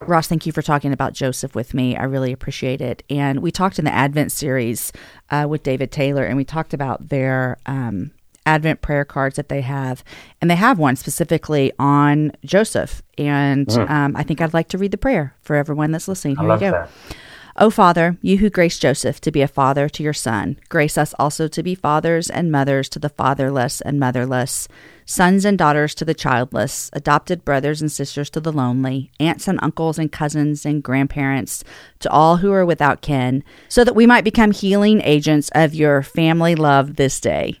Ross, 0.00 0.26
thank 0.26 0.44
you 0.44 0.52
for 0.52 0.60
talking 0.60 0.92
about 0.92 1.14
Joseph 1.14 1.54
with 1.54 1.72
me. 1.72 1.96
I 1.96 2.04
really 2.04 2.32
appreciate 2.32 2.80
it. 2.80 3.02
And 3.08 3.40
we 3.40 3.50
talked 3.50 3.78
in 3.78 3.84
the 3.86 3.94
Advent 3.94 4.32
series 4.32 4.92
uh, 5.30 5.46
with 5.48 5.62
David 5.62 5.90
Taylor, 5.90 6.24
and 6.24 6.36
we 6.36 6.44
talked 6.44 6.74
about 6.74 7.08
their 7.08 7.58
um, 7.66 8.10
Advent 8.46 8.80
prayer 8.80 9.04
cards 9.04 9.36
that 9.36 9.48
they 9.48 9.60
have. 9.62 10.04
And 10.40 10.50
they 10.50 10.56
have 10.56 10.78
one 10.78 10.96
specifically 10.96 11.72
on 11.78 12.32
Joseph. 12.44 13.02
And 13.18 13.70
um, 13.72 14.16
I 14.16 14.22
think 14.22 14.40
I'd 14.40 14.54
like 14.54 14.68
to 14.68 14.78
read 14.78 14.90
the 14.90 14.98
prayer 14.98 15.34
for 15.40 15.56
everyone 15.56 15.92
that's 15.92 16.08
listening. 16.08 16.38
I 16.38 16.42
Here 16.42 16.48
love 16.48 16.62
you 16.62 16.70
go. 16.70 16.72
that. 16.72 16.90
O 17.56 17.70
Father, 17.70 18.16
you 18.20 18.38
who 18.38 18.50
graced 18.50 18.82
Joseph 18.82 19.20
to 19.20 19.30
be 19.30 19.40
a 19.40 19.46
father 19.46 19.88
to 19.88 20.02
your 20.02 20.12
son, 20.12 20.58
grace 20.68 20.98
us 20.98 21.14
also 21.20 21.46
to 21.46 21.62
be 21.62 21.76
fathers 21.76 22.28
and 22.28 22.50
mothers 22.50 22.88
to 22.88 22.98
the 22.98 23.08
fatherless 23.08 23.80
and 23.80 24.00
motherless, 24.00 24.66
sons 25.06 25.44
and 25.44 25.56
daughters 25.56 25.94
to 25.94 26.04
the 26.04 26.14
childless, 26.14 26.90
adopted 26.94 27.44
brothers 27.44 27.80
and 27.80 27.92
sisters 27.92 28.28
to 28.30 28.40
the 28.40 28.50
lonely, 28.50 29.12
aunts 29.20 29.46
and 29.46 29.60
uncles 29.62 30.00
and 30.00 30.10
cousins 30.10 30.66
and 30.66 30.82
grandparents 30.82 31.62
to 32.00 32.10
all 32.10 32.38
who 32.38 32.50
are 32.50 32.66
without 32.66 33.02
kin, 33.02 33.44
so 33.68 33.84
that 33.84 33.94
we 33.94 34.04
might 34.04 34.24
become 34.24 34.50
healing 34.50 35.00
agents 35.02 35.48
of 35.54 35.76
your 35.76 36.02
family 36.02 36.56
love 36.56 36.96
this 36.96 37.20
day. 37.20 37.60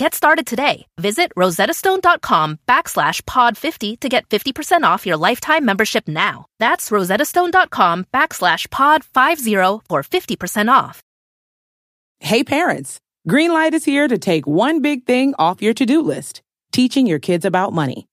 Get 0.00 0.14
started 0.14 0.46
today. 0.46 0.86
Visit 0.96 1.30
rosettastone.com 1.36 2.60
backslash 2.66 3.26
pod 3.26 3.58
50 3.58 3.98
to 3.98 4.08
get 4.08 4.26
50% 4.30 4.82
off 4.82 5.04
your 5.04 5.18
lifetime 5.18 5.66
membership 5.66 6.08
now. 6.08 6.46
That's 6.58 6.88
rosettastone.com 6.88 8.06
backslash 8.06 8.70
pod 8.70 9.04
50 9.04 9.52
for 9.90 10.02
50% 10.02 10.72
off. 10.72 11.02
Hey 12.18 12.42
parents, 12.42 12.98
Greenlight 13.28 13.74
is 13.74 13.84
here 13.84 14.08
to 14.08 14.16
take 14.16 14.46
one 14.46 14.80
big 14.80 15.04
thing 15.04 15.34
off 15.38 15.60
your 15.60 15.74
to-do 15.74 16.00
list, 16.00 16.40
teaching 16.72 17.06
your 17.06 17.18
kids 17.18 17.44
about 17.44 17.74
money. 17.74 18.06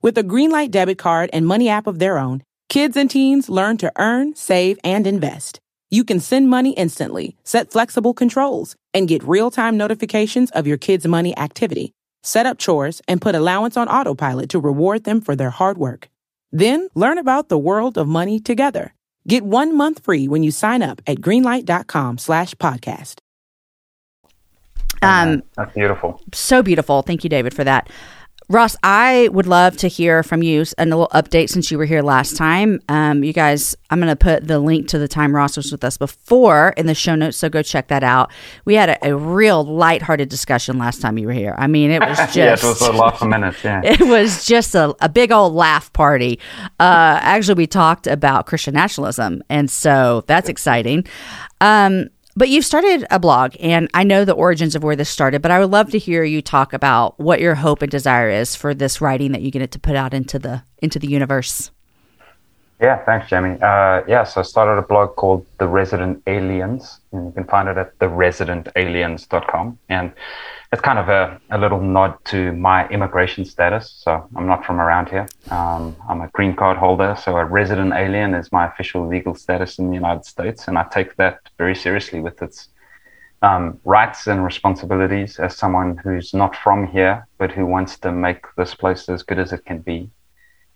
With 0.00 0.16
a 0.16 0.24
Greenlight 0.24 0.70
debit 0.70 0.96
card 0.96 1.28
and 1.34 1.46
money 1.46 1.68
app 1.68 1.86
of 1.86 1.98
their 1.98 2.16
own, 2.16 2.42
kids 2.70 2.96
and 2.96 3.10
teens 3.10 3.50
learn 3.50 3.76
to 3.84 3.92
earn, 3.98 4.34
save, 4.34 4.78
and 4.82 5.06
invest. 5.06 5.60
You 5.90 6.04
can 6.04 6.20
send 6.20 6.48
money 6.48 6.70
instantly, 6.70 7.36
set 7.44 7.70
flexible 7.70 8.14
controls, 8.14 8.76
and 8.94 9.08
get 9.08 9.22
real-time 9.24 9.76
notifications 9.76 10.50
of 10.52 10.66
your 10.66 10.78
kids' 10.78 11.06
money 11.06 11.36
activity. 11.36 11.92
Set 12.22 12.46
up 12.46 12.56
chores 12.58 13.02
and 13.06 13.20
put 13.20 13.34
allowance 13.34 13.76
on 13.76 13.88
autopilot 13.88 14.48
to 14.50 14.58
reward 14.58 15.04
them 15.04 15.20
for 15.20 15.36
their 15.36 15.50
hard 15.50 15.76
work. 15.76 16.08
Then 16.52 16.88
learn 16.94 17.18
about 17.18 17.48
the 17.48 17.58
world 17.58 17.98
of 17.98 18.08
money 18.08 18.40
together. 18.40 18.94
Get 19.26 19.42
one 19.42 19.76
month 19.76 20.04
free 20.04 20.28
when 20.28 20.42
you 20.42 20.50
sign 20.50 20.82
up 20.82 21.02
at 21.06 21.18
greenlight.com 21.18 22.18
slash 22.18 22.54
podcast. 22.54 23.18
Um, 25.02 25.42
That's 25.56 25.74
beautiful. 25.74 26.20
so 26.32 26.62
beautiful. 26.62 27.02
Thank 27.02 27.24
you, 27.24 27.30
David, 27.30 27.52
for 27.52 27.64
that. 27.64 27.90
Ross, 28.54 28.76
I 28.84 29.28
would 29.32 29.48
love 29.48 29.76
to 29.78 29.88
hear 29.88 30.22
from 30.22 30.40
you 30.40 30.64
and 30.78 30.92
a 30.92 30.96
little 30.96 31.08
update 31.08 31.48
since 31.48 31.72
you 31.72 31.76
were 31.76 31.86
here 31.86 32.02
last 32.02 32.36
time. 32.36 32.80
Um, 32.88 33.24
you 33.24 33.32
guys, 33.32 33.74
I'm 33.90 33.98
going 33.98 34.12
to 34.12 34.16
put 34.16 34.46
the 34.46 34.60
link 34.60 34.86
to 34.90 34.98
the 34.98 35.08
time 35.08 35.34
Ross 35.34 35.56
was 35.56 35.72
with 35.72 35.82
us 35.82 35.96
before 35.96 36.72
in 36.76 36.86
the 36.86 36.94
show 36.94 37.16
notes, 37.16 37.36
so 37.36 37.48
go 37.48 37.62
check 37.62 37.88
that 37.88 38.04
out. 38.04 38.30
We 38.64 38.76
had 38.76 38.90
a, 38.90 39.08
a 39.08 39.16
real 39.16 39.64
lighthearted 39.64 40.28
discussion 40.28 40.78
last 40.78 41.00
time 41.00 41.18
you 41.18 41.26
were 41.26 41.32
here. 41.32 41.56
I 41.58 41.66
mean, 41.66 41.90
it 41.90 42.00
was 42.00 42.16
just 42.16 42.36
yeah, 42.36 42.52
it 42.52 42.62
was 42.62 42.80
a 42.80 42.92
laugh 42.92 43.20
a 43.22 43.26
minute. 43.26 43.56
Yeah. 43.64 43.80
it 43.84 44.00
was 44.02 44.46
just 44.46 44.76
a, 44.76 44.94
a 45.00 45.08
big 45.08 45.32
old 45.32 45.52
laugh 45.54 45.92
party. 45.92 46.38
Uh, 46.78 47.18
actually, 47.22 47.54
we 47.54 47.66
talked 47.66 48.06
about 48.06 48.46
Christian 48.46 48.74
nationalism, 48.74 49.42
and 49.50 49.68
so 49.68 50.22
that's 50.28 50.48
exciting. 50.48 51.04
Um, 51.60 52.08
but 52.36 52.48
you've 52.48 52.64
started 52.64 53.06
a 53.10 53.18
blog, 53.18 53.54
and 53.60 53.88
I 53.94 54.04
know 54.04 54.24
the 54.24 54.32
origins 54.32 54.74
of 54.74 54.82
where 54.82 54.96
this 54.96 55.08
started. 55.08 55.42
But 55.42 55.50
I 55.50 55.60
would 55.60 55.70
love 55.70 55.90
to 55.90 55.98
hear 55.98 56.24
you 56.24 56.42
talk 56.42 56.72
about 56.72 57.18
what 57.18 57.40
your 57.40 57.54
hope 57.54 57.82
and 57.82 57.90
desire 57.90 58.28
is 58.28 58.56
for 58.56 58.74
this 58.74 59.00
writing 59.00 59.32
that 59.32 59.42
you 59.42 59.50
get 59.50 59.70
to 59.70 59.78
put 59.78 59.96
out 59.96 60.12
into 60.14 60.38
the 60.38 60.62
into 60.82 60.98
the 60.98 61.08
universe. 61.08 61.70
Yeah, 62.80 63.04
thanks, 63.04 63.28
Jamie. 63.28 63.56
Uh, 63.62 64.02
yeah, 64.08 64.24
so 64.24 64.40
I 64.40 64.44
started 64.44 64.78
a 64.78 64.86
blog 64.86 65.14
called 65.14 65.46
The 65.58 65.68
Resident 65.68 66.22
Aliens, 66.26 67.00
and 67.12 67.26
you 67.26 67.32
can 67.32 67.44
find 67.44 67.68
it 67.68 67.78
at 67.78 67.96
theresidentaliens.com. 67.98 69.78
And 69.88 70.12
it's 70.74 70.82
kind 70.82 70.98
of 70.98 71.08
a, 71.08 71.40
a 71.50 71.58
little 71.58 71.80
nod 71.80 72.12
to 72.24 72.50
my 72.52 72.88
immigration 72.88 73.44
status. 73.44 73.94
So 74.04 74.28
I'm 74.34 74.48
not 74.48 74.66
from 74.66 74.80
around 74.80 75.08
here. 75.08 75.28
Um, 75.52 75.94
I'm 76.08 76.20
a 76.20 76.28
green 76.36 76.56
card 76.56 76.76
holder, 76.76 77.14
so 77.22 77.36
a 77.36 77.44
resident 77.44 77.92
alien 77.94 78.34
is 78.34 78.50
my 78.50 78.66
official 78.66 79.06
legal 79.06 79.36
status 79.36 79.78
in 79.78 79.86
the 79.88 79.94
United 79.94 80.24
States, 80.24 80.66
and 80.66 80.76
I 80.76 80.84
take 80.90 81.14
that 81.14 81.38
very 81.58 81.76
seriously 81.76 82.18
with 82.18 82.42
its 82.42 82.70
um, 83.40 83.78
rights 83.84 84.26
and 84.26 84.44
responsibilities 84.44 85.38
as 85.38 85.56
someone 85.56 85.96
who's 86.02 86.34
not 86.34 86.56
from 86.56 86.88
here, 86.88 87.24
but 87.38 87.52
who 87.52 87.66
wants 87.66 87.96
to 88.00 88.10
make 88.10 88.42
this 88.56 88.74
place 88.74 89.08
as 89.08 89.22
good 89.22 89.38
as 89.38 89.52
it 89.52 89.64
can 89.64 89.78
be. 89.78 90.10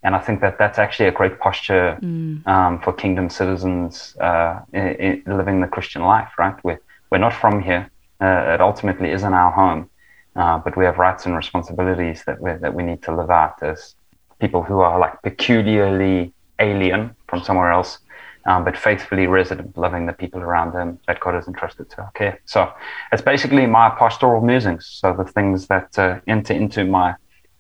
And 0.05 0.15
I 0.15 0.21
think 0.21 0.41
that 0.43 0.59
that's 0.59 0.79
actually 0.79 1.09
a 1.09 1.13
great 1.21 1.41
posture 1.41 1.99
um, 2.47 2.81
for 2.83 2.93
kingdom 2.93 3.29
citizens 3.31 4.17
uh, 4.21 4.61
in, 4.73 4.87
in 5.27 5.37
living 5.41 5.61
the 5.61 5.67
Christian 5.67 6.03
life, 6.03 6.31
right? 6.39 6.55
We're, 6.63 6.81
we're 7.11 7.19
not 7.19 7.35
from 7.35 7.61
here. 7.61 7.91
Uh, 8.21 8.55
it 8.55 8.61
ultimately 8.61 9.11
isn't 9.11 9.33
our 9.33 9.53
home, 9.53 9.89
uh, 10.37 10.59
but 10.59 10.77
we 10.77 10.85
have 10.85 10.99
rights 10.99 11.27
and 11.27 11.37
responsibilities 11.37 12.23
that 12.27 12.41
we 12.41 12.53
that 12.55 12.75
we 12.75 12.83
need 12.83 13.03
to 13.03 13.15
live 13.15 13.31
out 13.31 13.63
as 13.63 13.95
people 14.41 14.63
who 14.63 14.81
are 14.81 14.99
like 14.99 15.21
peculiarly 15.23 16.33
alien 16.59 17.15
from 17.29 17.43
somewhere 17.43 17.71
else, 17.71 17.99
um, 18.47 18.65
but 18.65 18.77
faithfully 18.77 19.27
resident, 19.27 19.77
loving 19.77 20.07
the 20.07 20.13
people 20.13 20.41
around 20.41 20.73
them 20.73 20.99
that 21.07 21.21
God 21.21 21.35
has 21.35 21.47
entrusted 21.47 21.91
to 21.91 22.03
our 22.03 22.11
care. 22.13 22.41
So 22.45 22.73
it's 23.13 23.23
basically 23.23 23.67
my 23.67 23.91
pastoral 23.91 24.41
musings. 24.41 24.87
So 24.87 25.13
the 25.13 25.25
things 25.25 25.67
that 25.69 25.99
uh, 25.99 26.21
enter 26.27 26.55
into 26.55 26.85
my 26.85 27.15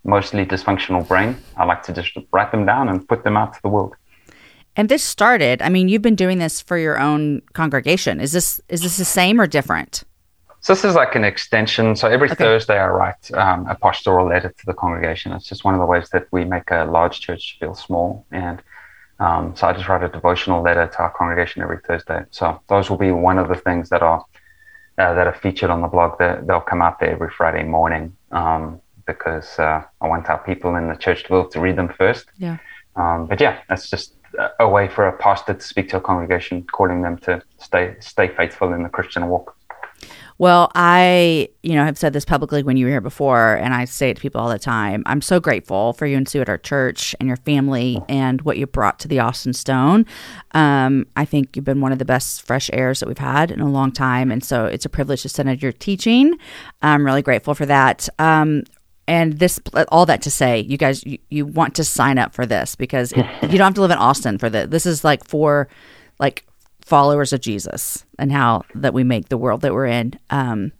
mostly 0.04 0.44
dysfunctional 0.44 1.06
brain, 1.06 1.36
I 1.56 1.64
like 1.64 1.82
to 1.84 1.92
just 1.92 2.16
write 2.32 2.50
them 2.50 2.64
down 2.66 2.88
and 2.88 3.06
put 3.06 3.24
them 3.24 3.36
out 3.36 3.54
to 3.54 3.62
the 3.62 3.68
world. 3.68 3.94
And 4.76 4.88
this 4.88 5.02
started. 5.02 5.60
I 5.60 5.68
mean, 5.68 5.88
you've 5.88 6.02
been 6.02 6.14
doing 6.14 6.38
this 6.38 6.60
for 6.60 6.78
your 6.78 7.00
own 7.00 7.42
congregation. 7.52 8.20
Is 8.20 8.32
this 8.32 8.60
is 8.68 8.82
this 8.82 8.96
the 8.96 9.04
same 9.04 9.40
or 9.40 9.46
different? 9.46 10.04
So 10.68 10.74
this 10.74 10.84
is 10.84 10.94
like 10.94 11.14
an 11.14 11.24
extension. 11.24 11.96
So 11.96 12.08
every 12.08 12.30
Okay. 12.30 12.44
Thursday, 12.44 12.78
I 12.78 12.88
write 12.88 13.32
um, 13.32 13.66
a 13.70 13.74
pastoral 13.74 14.26
letter 14.28 14.50
to 14.50 14.66
the 14.66 14.74
congregation. 14.74 15.32
It's 15.32 15.46
just 15.46 15.64
one 15.64 15.72
of 15.72 15.80
the 15.80 15.86
ways 15.86 16.10
that 16.10 16.26
we 16.30 16.44
make 16.44 16.70
a 16.70 16.84
large 16.84 17.20
church 17.20 17.56
feel 17.58 17.74
small. 17.74 18.26
And 18.32 18.60
um, 19.18 19.56
so 19.56 19.66
I 19.66 19.72
just 19.72 19.88
write 19.88 20.02
a 20.02 20.10
devotional 20.10 20.60
letter 20.60 20.86
to 20.86 20.98
our 21.04 21.10
congregation 21.20 21.62
every 21.62 21.78
Thursday. 21.78 22.26
So 22.32 22.60
those 22.68 22.90
will 22.90 22.98
be 22.98 23.12
one 23.12 23.38
of 23.38 23.48
the 23.48 23.54
things 23.54 23.88
that 23.88 24.02
are 24.02 24.22
uh, 24.98 25.14
that 25.14 25.26
are 25.26 25.32
featured 25.32 25.70
on 25.70 25.80
the 25.80 25.88
blog. 25.88 26.18
That 26.18 26.46
they'll 26.46 26.68
come 26.72 26.82
out 26.82 27.00
there 27.00 27.12
every 27.12 27.30
Friday 27.30 27.64
morning 27.64 28.14
um, 28.30 28.78
because 29.06 29.58
uh, 29.58 29.82
I 30.02 30.06
want 30.06 30.28
our 30.28 30.36
people 30.50 30.76
in 30.76 30.88
the 30.90 30.96
church 30.96 31.22
to 31.22 31.28
be 31.30 31.34
able 31.36 31.48
to 31.48 31.60
read 31.60 31.76
them 31.76 31.88
first. 31.96 32.26
Yeah. 32.36 32.58
Um, 32.94 33.24
but 33.26 33.40
yeah, 33.40 33.60
that's 33.70 33.88
just 33.88 34.16
a- 34.38 34.64
a 34.64 34.68
way 34.68 34.86
for 34.86 35.08
a 35.08 35.16
pastor 35.16 35.54
to 35.54 35.64
speak 35.72 35.88
to 35.92 35.96
a 35.96 36.00
congregation, 36.02 36.64
calling 36.64 37.00
them 37.00 37.16
to 37.26 37.40
stay 37.56 37.96
stay 38.00 38.28
faithful 38.28 38.74
in 38.74 38.82
the 38.82 38.90
Christian 38.90 39.28
walk. 39.28 39.54
Well, 40.38 40.70
I, 40.76 41.48
you 41.64 41.74
know, 41.74 41.84
have 41.84 41.98
said 41.98 42.12
this 42.12 42.24
publicly 42.24 42.62
when 42.62 42.76
you 42.76 42.86
were 42.86 42.92
here 42.92 43.00
before, 43.00 43.54
and 43.54 43.74
I 43.74 43.84
say 43.86 44.10
it 44.10 44.14
to 44.14 44.22
people 44.22 44.40
all 44.40 44.48
the 44.48 44.58
time. 44.58 45.02
I'm 45.04 45.20
so 45.20 45.40
grateful 45.40 45.92
for 45.94 46.06
you 46.06 46.16
and 46.16 46.28
Sue 46.28 46.40
at 46.40 46.48
our 46.48 46.58
church 46.58 47.14
and 47.18 47.26
your 47.26 47.38
family 47.38 48.00
and 48.08 48.40
what 48.42 48.56
you 48.56 48.68
brought 48.68 49.00
to 49.00 49.08
the 49.08 49.18
Austin 49.18 49.52
Stone. 49.52 50.06
Um, 50.52 51.06
I 51.16 51.24
think 51.24 51.56
you've 51.56 51.64
been 51.64 51.80
one 51.80 51.90
of 51.90 51.98
the 51.98 52.04
best 52.04 52.42
fresh 52.42 52.70
airs 52.72 53.00
that 53.00 53.08
we've 53.08 53.18
had 53.18 53.50
in 53.50 53.60
a 53.60 53.68
long 53.68 53.90
time, 53.90 54.30
and 54.30 54.44
so 54.44 54.66
it's 54.66 54.84
a 54.84 54.88
privilege 54.88 55.22
to 55.22 55.28
send 55.28 55.48
under 55.48 55.60
your 55.60 55.72
teaching. 55.72 56.38
I'm 56.82 57.04
really 57.04 57.22
grateful 57.22 57.54
for 57.54 57.66
that. 57.66 58.08
Um, 58.20 58.62
and 59.08 59.38
this 59.40 59.58
all 59.88 60.06
that 60.06 60.22
to 60.22 60.30
say 60.30 60.60
you 60.60 60.76
guys 60.76 61.04
you, 61.04 61.18
you 61.30 61.46
want 61.46 61.74
to 61.74 61.82
sign 61.82 62.18
up 62.18 62.34
for 62.34 62.44
this 62.44 62.76
because 62.76 63.12
it, 63.12 63.26
you 63.42 63.56
don't 63.56 63.68
have 63.68 63.74
to 63.74 63.80
live 63.80 63.90
in 63.90 63.96
austin 63.96 64.36
for 64.36 64.50
this 64.50 64.68
this 64.68 64.84
is 64.84 65.02
like 65.02 65.24
for 65.24 65.66
like 66.20 66.44
followers 66.88 67.32
of 67.34 67.40
jesus 67.40 68.04
and 68.18 68.32
how 68.32 68.62
that 68.74 68.94
we 68.94 69.04
make 69.04 69.28
the 69.28 69.36
world 69.38 69.60
that 69.60 69.74
we're 69.74 69.86
in 69.86 70.14
um, 70.30 70.72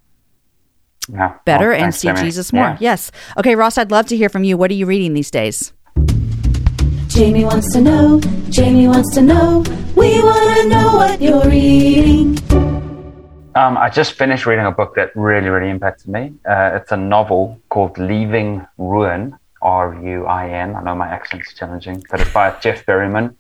Yeah. 1.09 1.35
better 1.45 1.71
Well, 1.71 1.83
and 1.85 1.95
see 1.95 2.13
jesus 2.15 2.53
more 2.53 2.65
Yeah. 2.65 2.77
yes 2.81 3.11
okay 3.37 3.55
ross 3.55 3.77
i'd 3.79 3.91
love 3.91 4.07
to 4.07 4.17
hear 4.17 4.29
from 4.31 4.43
you 4.45 4.57
what 4.57 4.71
are 4.71 4.75
you 4.75 4.87
reading 4.87 5.13
these 5.15 5.31
days 5.31 5.73
Jamie 7.09 7.45
wants 7.45 7.73
to 7.73 7.81
know, 7.81 8.21
Jamie 8.51 8.87
wants 8.87 9.13
to 9.15 9.23
know, 9.23 9.65
we 9.97 10.23
want 10.23 10.57
to 10.61 10.69
know 10.69 10.93
what 10.95 11.21
you're 11.21 11.43
reading. 11.49 12.39
Um, 13.57 13.77
I 13.77 13.89
just 13.91 14.13
finished 14.13 14.47
reading 14.47 14.67
a 14.67 14.71
book 14.71 14.95
that 14.95 15.11
really, 15.17 15.49
really 15.49 15.71
impacted 15.71 16.07
me. 16.09 16.35
Uh, 16.49 16.73
it's 16.75 16.93
a 16.93 16.97
novel 16.97 17.59
called 17.71 17.99
Leaving 17.99 18.65
Ruin, 18.77 19.37
R 19.63 19.99
U 20.01 20.27
I 20.27 20.51
N. 20.51 20.77
I 20.77 20.83
know 20.85 20.95
my 20.95 21.09
accent's 21.09 21.55
challenging, 21.55 22.05
but 22.11 22.21
it's 22.21 22.33
by 22.33 22.51
Jeff 22.61 22.85
Berryman. 22.87 23.35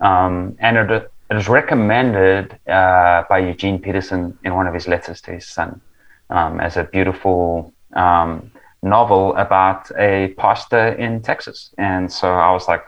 Um, 0.00 0.56
and 0.60 0.78
it, 0.78 1.12
it 1.30 1.36
is 1.36 1.48
recommended 1.48 2.58
uh, 2.68 3.24
by 3.28 3.38
Eugene 3.38 3.78
Peterson 3.78 4.38
in 4.44 4.54
one 4.54 4.66
of 4.66 4.74
his 4.74 4.88
letters 4.88 5.20
to 5.22 5.32
his 5.32 5.46
son 5.46 5.80
um, 6.30 6.60
as 6.60 6.76
a 6.76 6.84
beautiful 6.84 7.72
um, 7.94 8.50
novel 8.82 9.36
about 9.36 9.90
a 9.98 10.34
pastor 10.38 10.88
in 10.88 11.20
Texas. 11.22 11.74
And 11.78 12.10
so 12.10 12.32
I 12.32 12.52
was 12.52 12.66
like, 12.68 12.82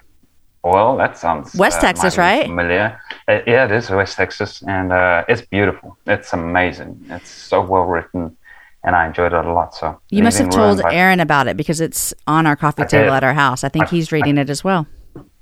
well, 0.62 0.96
that 0.96 1.16
sounds 1.18 1.54
West 1.54 1.78
uh, 1.78 1.80
Texas, 1.82 2.18
right? 2.18 2.44
Familiar. 2.46 3.00
Uh, 3.26 3.40
yeah, 3.46 3.64
it 3.64 3.72
is 3.72 3.88
West 3.90 4.16
Texas, 4.16 4.62
and 4.66 4.92
uh, 4.92 5.24
it's 5.28 5.42
beautiful. 5.42 5.96
It's 6.06 6.32
amazing. 6.34 7.00
It's 7.08 7.30
so 7.30 7.62
well 7.62 7.84
written, 7.84 8.36
and 8.84 8.94
I 8.94 9.06
enjoyed 9.06 9.32
it 9.32 9.44
a 9.46 9.52
lot. 9.52 9.74
So 9.74 9.98
you 10.10 10.22
must 10.22 10.36
have 10.38 10.50
told 10.50 10.82
Aaron 10.92 11.18
about 11.20 11.46
it 11.48 11.56
because 11.56 11.80
it's 11.80 12.12
on 12.26 12.46
our 12.46 12.56
coffee 12.56 12.82
I 12.82 12.86
table 12.86 13.04
did. 13.06 13.12
at 13.14 13.24
our 13.24 13.32
house 13.34 13.64
i 13.64 13.68
think 13.68 13.86
I- 13.86 13.90
he's 13.90 14.12
reading 14.12 14.36
it 14.38 14.50
as 14.50 14.62
well 14.62 14.86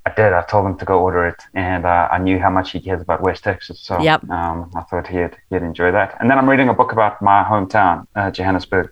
I 0.08 0.10
did. 0.20 0.32
I 0.32 0.42
told 0.52 0.64
him 0.68 0.76
to 0.78 0.84
go 0.92 0.96
order 1.06 1.22
it, 1.32 1.40
and 1.54 1.82
uh, 1.94 2.08
I 2.16 2.18
knew 2.26 2.38
how 2.44 2.50
much 2.58 2.68
he 2.72 2.80
cares 2.86 3.02
about 3.06 3.18
West 3.28 3.42
Texas. 3.48 3.76
So 3.88 3.92
Yep. 4.08 4.20
um, 4.38 4.58
I 4.80 4.82
thought 4.88 5.06
he'd 5.14 5.34
he'd 5.50 5.62
enjoy 5.72 5.90
that. 5.98 6.10
And 6.18 6.26
then 6.28 6.36
I'm 6.38 6.48
reading 6.52 6.68
a 6.68 6.76
book 6.80 6.92
about 6.92 7.14
my 7.30 7.38
hometown, 7.52 7.96
uh, 8.18 8.30
Johannesburg, 8.36 8.86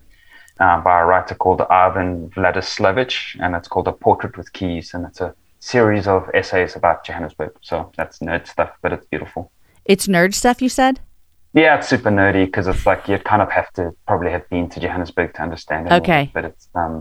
uh, 0.65 0.81
by 0.89 0.97
a 1.03 1.05
writer 1.11 1.35
called 1.43 1.61
Ivan 1.85 2.11
Vladislavić, 2.35 3.15
and 3.43 3.51
it's 3.57 3.69
called 3.73 3.89
A 3.89 3.93
Portrait 4.07 4.35
with 4.39 4.49
Keys, 4.53 4.95
and 4.95 5.03
it's 5.09 5.21
a 5.21 5.35
series 5.61 6.07
of 6.07 6.21
essays 6.41 6.77
about 6.77 7.05
Johannesburg. 7.07 7.53
So 7.63 7.93
that's 7.97 8.19
nerd 8.19 8.47
stuff, 8.55 8.71
but 8.83 8.91
it's 8.93 9.07
beautiful. 9.15 9.43
it's 9.85 10.07
nerd 10.09 10.33
stuff 10.35 10.61
you 10.65 10.69
said 10.81 10.95
Yeah, 11.63 11.73
it's 11.79 11.89
super 11.95 12.11
nerdy 12.11 12.45
because 12.45 12.67
it's 12.73 12.85
like 12.91 13.03
you 13.11 13.17
kind 13.33 13.43
of 13.47 13.51
have 13.59 13.71
to 13.79 13.83
probably 14.09 14.31
have 14.37 14.47
been 14.51 14.69
to 14.75 14.81
Johannesburg 14.85 15.29
to 15.37 15.41
understand 15.43 15.83
it. 15.87 15.93
Okay. 16.01 16.23
But 16.37 16.45
it's 16.51 16.69
um, 16.75 16.95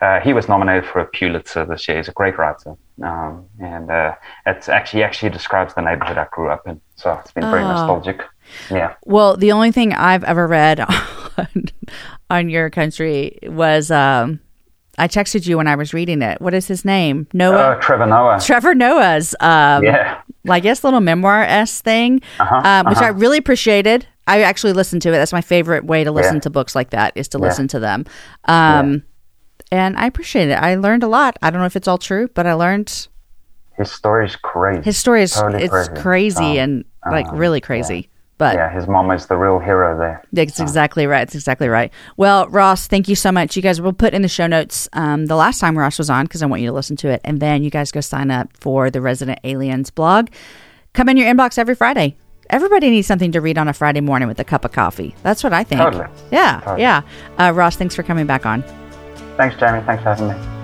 uh, 0.00 0.20
he 0.20 0.32
was 0.32 0.48
nominated 0.48 0.88
for 0.88 1.00
a 1.00 1.06
Pulitzer 1.06 1.64
this 1.64 1.86
year. 1.88 1.96
He's 1.98 2.08
a 2.08 2.12
great 2.12 2.36
writer, 2.38 2.74
um, 3.02 3.46
and 3.60 3.90
uh, 3.90 4.14
it's 4.46 4.68
actually 4.68 5.02
actually 5.02 5.30
describes 5.30 5.74
the 5.74 5.80
neighborhood 5.82 6.18
I 6.18 6.26
grew 6.30 6.48
up 6.50 6.66
in. 6.66 6.80
So 6.96 7.12
it's 7.20 7.32
been 7.32 7.44
very 7.50 7.62
Oh. 7.62 7.68
nostalgic. 7.68 8.22
Yeah. 8.70 8.94
Well, 9.04 9.36
the 9.36 9.52
only 9.52 9.72
thing 9.72 9.92
I've 9.94 10.24
ever 10.24 10.46
read 10.46 10.80
on, 11.38 11.64
on 12.30 12.48
your 12.50 12.70
country 12.70 13.38
was 13.44 13.90
um, 13.90 14.38
I 14.98 15.08
texted 15.08 15.46
you 15.46 15.56
when 15.56 15.66
I 15.66 15.74
was 15.76 15.92
reading 15.94 16.22
it. 16.22 16.40
What 16.40 16.54
is 16.54 16.68
his 16.68 16.84
name? 16.84 17.26
Noah. 17.32 17.56
Uh, 17.56 17.74
Trevor 17.80 18.06
Noah. 18.06 18.40
Trevor 18.40 18.74
Noah's, 18.74 19.34
um, 19.40 19.82
yeah. 19.82 20.20
I 20.48 20.60
guess, 20.60 20.84
little 20.84 21.00
memoir 21.00 21.42
s 21.42 21.80
thing, 21.80 22.20
um, 22.38 22.86
which 22.86 22.98
I 22.98 23.08
really 23.08 23.38
appreciated. 23.38 24.06
I 24.26 24.42
actually 24.42 24.72
listened 24.74 25.02
to 25.02 25.08
it. 25.08 25.12
That's 25.16 25.32
my 25.32 25.40
favorite 25.40 25.84
way 25.84 26.04
to 26.04 26.10
listen 26.12 26.36
Yeah. 26.36 26.40
to 26.40 26.50
books 26.50 26.74
like 26.74 26.90
that 26.90 27.12
is 27.16 27.28
to 27.28 27.38
listen 27.38 27.66
to 27.68 27.78
them. 27.80 28.04
Um, 28.44 29.02
And 29.70 29.96
I 29.96 30.06
appreciate 30.06 30.48
it. 30.50 30.54
I 30.54 30.74
learned 30.76 31.02
a 31.02 31.08
lot. 31.08 31.36
I 31.42 31.50
don't 31.50 31.60
know 31.60 31.66
if 31.66 31.76
it's 31.76 31.88
all 31.88 31.98
true, 31.98 32.28
but 32.34 32.46
I 32.46 32.52
learned 32.54 33.08
His 33.76 33.90
story's 33.90 34.36
crazy. 34.36 34.82
his 34.82 34.96
story 34.96 35.22
is 35.22 35.32
Totally 35.34 35.64
it's 35.64 35.72
crazy. 35.72 36.02
crazy, 36.02 36.60
Um, 36.60 36.70
and 36.70 36.84
like 37.10 37.26
really 37.32 37.60
crazy. 37.60 38.08
But 38.36 38.56
Yeah, 38.56 38.68
his 38.70 38.88
mom 38.88 39.10
is 39.12 39.26
the 39.26 39.36
real 39.36 39.58
hero 39.60 39.96
there. 39.96 40.22
That's 40.32 40.58
exactly 40.58 41.06
right. 41.06 41.20
That's 41.20 41.34
exactly 41.36 41.68
right. 41.68 41.92
Well, 42.16 42.48
Ross, 42.48 42.88
thank 42.88 43.08
you 43.08 43.14
so 43.14 43.30
much. 43.30 43.54
You 43.54 43.62
guys 43.62 43.80
will 43.80 43.92
put 43.92 44.12
in 44.12 44.22
the 44.22 44.28
show 44.28 44.46
notes 44.48 44.88
um, 44.92 45.26
the 45.26 45.36
last 45.36 45.60
time 45.60 45.78
Ross 45.78 45.98
was 45.98 46.10
on 46.10 46.24
because 46.26 46.42
I 46.42 46.46
want 46.46 46.60
you 46.60 46.68
to 46.68 46.72
listen 46.74 46.96
to 46.96 47.08
it. 47.08 47.20
And 47.24 47.38
then 47.40 47.62
you 47.62 47.70
guys 47.70 47.92
go 47.92 48.00
sign 48.00 48.30
up 48.32 48.48
for 48.56 48.90
the 48.90 49.00
Resident 49.00 49.38
Aliens 49.44 49.90
blog. 49.90 50.30
Come 50.94 51.08
in 51.08 51.16
your 51.16 51.32
inbox 51.32 51.58
every 51.58 51.76
Friday. 51.76 52.16
Everybody 52.50 52.90
needs 52.90 53.06
something 53.06 53.30
to 53.32 53.40
read 53.40 53.56
on 53.56 53.68
a 53.68 53.72
Friday 53.72 54.00
morning 54.00 54.26
with 54.28 54.38
a 54.40 54.44
cup 54.44 54.64
of 54.64 54.72
coffee. 54.72 55.14
That's 55.22 55.42
what 55.44 55.52
I 55.52 55.62
think. 55.64 55.80
Totally. 55.80 56.06
Yeah. 56.32 56.60
Totally. 56.64 56.82
Yeah. 56.82 57.02
Uh, 57.38 57.52
Ross, 57.54 57.76
thanks 57.76 57.94
for 57.94 58.02
coming 58.02 58.26
back 58.26 58.44
on. 58.46 58.62
Thanks, 59.36 59.56
Jamie. 59.56 59.82
Thanks 59.84 60.02
for 60.02 60.14
having 60.14 60.28
me. 60.28 60.54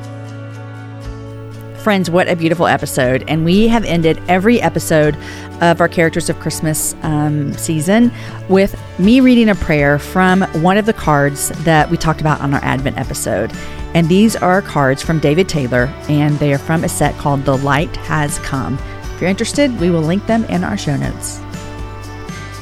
Friends, 1.82 2.10
what 2.10 2.28
a 2.28 2.36
beautiful 2.36 2.66
episode. 2.66 3.24
And 3.26 3.42
we 3.42 3.66
have 3.68 3.84
ended 3.86 4.22
every 4.28 4.60
episode 4.60 5.16
of 5.62 5.80
our 5.80 5.88
Characters 5.88 6.28
of 6.28 6.38
Christmas 6.38 6.94
um, 7.02 7.54
season 7.54 8.12
with 8.50 8.78
me 8.98 9.20
reading 9.20 9.48
a 9.48 9.54
prayer 9.54 9.98
from 9.98 10.42
one 10.62 10.76
of 10.76 10.84
the 10.84 10.92
cards 10.92 11.48
that 11.64 11.88
we 11.90 11.96
talked 11.96 12.20
about 12.20 12.42
on 12.42 12.52
our 12.52 12.62
Advent 12.62 12.98
episode. 12.98 13.50
And 13.94 14.08
these 14.08 14.36
are 14.36 14.60
cards 14.60 15.02
from 15.02 15.20
David 15.20 15.48
Taylor, 15.48 15.86
and 16.08 16.38
they 16.38 16.52
are 16.52 16.58
from 16.58 16.84
a 16.84 16.88
set 16.88 17.16
called 17.16 17.46
The 17.46 17.56
Light 17.56 17.96
Has 17.96 18.38
Come. 18.40 18.78
If 19.14 19.20
you're 19.22 19.30
interested, 19.30 19.80
we 19.80 19.90
will 19.90 20.02
link 20.02 20.26
them 20.26 20.44
in 20.44 20.62
our 20.64 20.76
show 20.76 20.96
notes. 20.96 21.40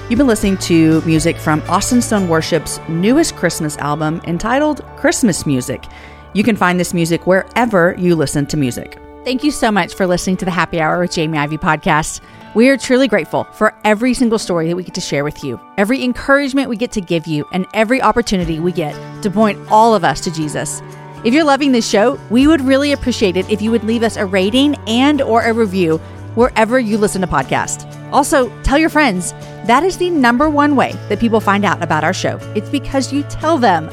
You've 0.08 0.16
been 0.16 0.26
listening 0.26 0.56
to 0.58 1.02
music 1.02 1.36
from 1.36 1.62
Austin 1.68 2.00
Stone 2.00 2.28
Worship's 2.28 2.80
newest 2.88 3.36
Christmas 3.36 3.76
album 3.76 4.22
entitled 4.24 4.82
Christmas 4.96 5.44
Music. 5.44 5.84
You 6.32 6.42
can 6.42 6.56
find 6.56 6.80
this 6.80 6.94
music 6.94 7.26
wherever 7.26 7.94
you 7.98 8.16
listen 8.16 8.46
to 8.46 8.56
music. 8.56 8.98
Thank 9.24 9.44
you 9.44 9.50
so 9.50 9.70
much 9.70 9.92
for 9.92 10.06
listening 10.06 10.38
to 10.38 10.46
the 10.46 10.50
Happy 10.50 10.80
Hour 10.80 11.00
with 11.00 11.12
Jamie 11.12 11.36
Ivy 11.36 11.58
podcast. 11.58 12.22
We 12.54 12.70
are 12.70 12.78
truly 12.78 13.06
grateful 13.06 13.44
for 13.52 13.74
every 13.84 14.14
single 14.14 14.38
story 14.38 14.68
that 14.68 14.76
we 14.76 14.82
get 14.82 14.94
to 14.94 15.02
share 15.02 15.24
with 15.24 15.44
you, 15.44 15.60
every 15.76 16.02
encouragement 16.02 16.70
we 16.70 16.78
get 16.78 16.92
to 16.92 17.02
give 17.02 17.26
you, 17.26 17.46
and 17.52 17.66
every 17.74 18.00
opportunity 18.00 18.60
we 18.60 18.72
get 18.72 18.94
to 19.22 19.30
point 19.30 19.58
all 19.70 19.94
of 19.94 20.04
us 20.04 20.22
to 20.22 20.30
Jesus. 20.30 20.80
If 21.22 21.34
you're 21.34 21.44
loving 21.44 21.72
this 21.72 21.86
show, 21.86 22.18
we 22.30 22.46
would 22.46 22.62
really 22.62 22.92
appreciate 22.92 23.36
it 23.36 23.50
if 23.50 23.60
you 23.60 23.70
would 23.70 23.84
leave 23.84 24.02
us 24.02 24.16
a 24.16 24.24
rating 24.24 24.74
and 24.86 25.20
or 25.20 25.42
a 25.42 25.52
review 25.52 25.98
wherever 26.34 26.78
you 26.78 26.96
listen 26.96 27.20
to 27.20 27.26
podcasts. 27.26 27.97
Also, 28.12 28.50
tell 28.62 28.78
your 28.78 28.90
friends. 28.90 29.32
That 29.66 29.82
is 29.82 29.98
the 29.98 30.10
number 30.10 30.48
one 30.48 30.76
way 30.76 30.92
that 31.08 31.20
people 31.20 31.40
find 31.40 31.64
out 31.64 31.82
about 31.82 32.04
our 32.04 32.14
show. 32.14 32.38
It's 32.54 32.70
because 32.70 33.12
you 33.12 33.22
tell 33.24 33.58
them. 33.58 33.90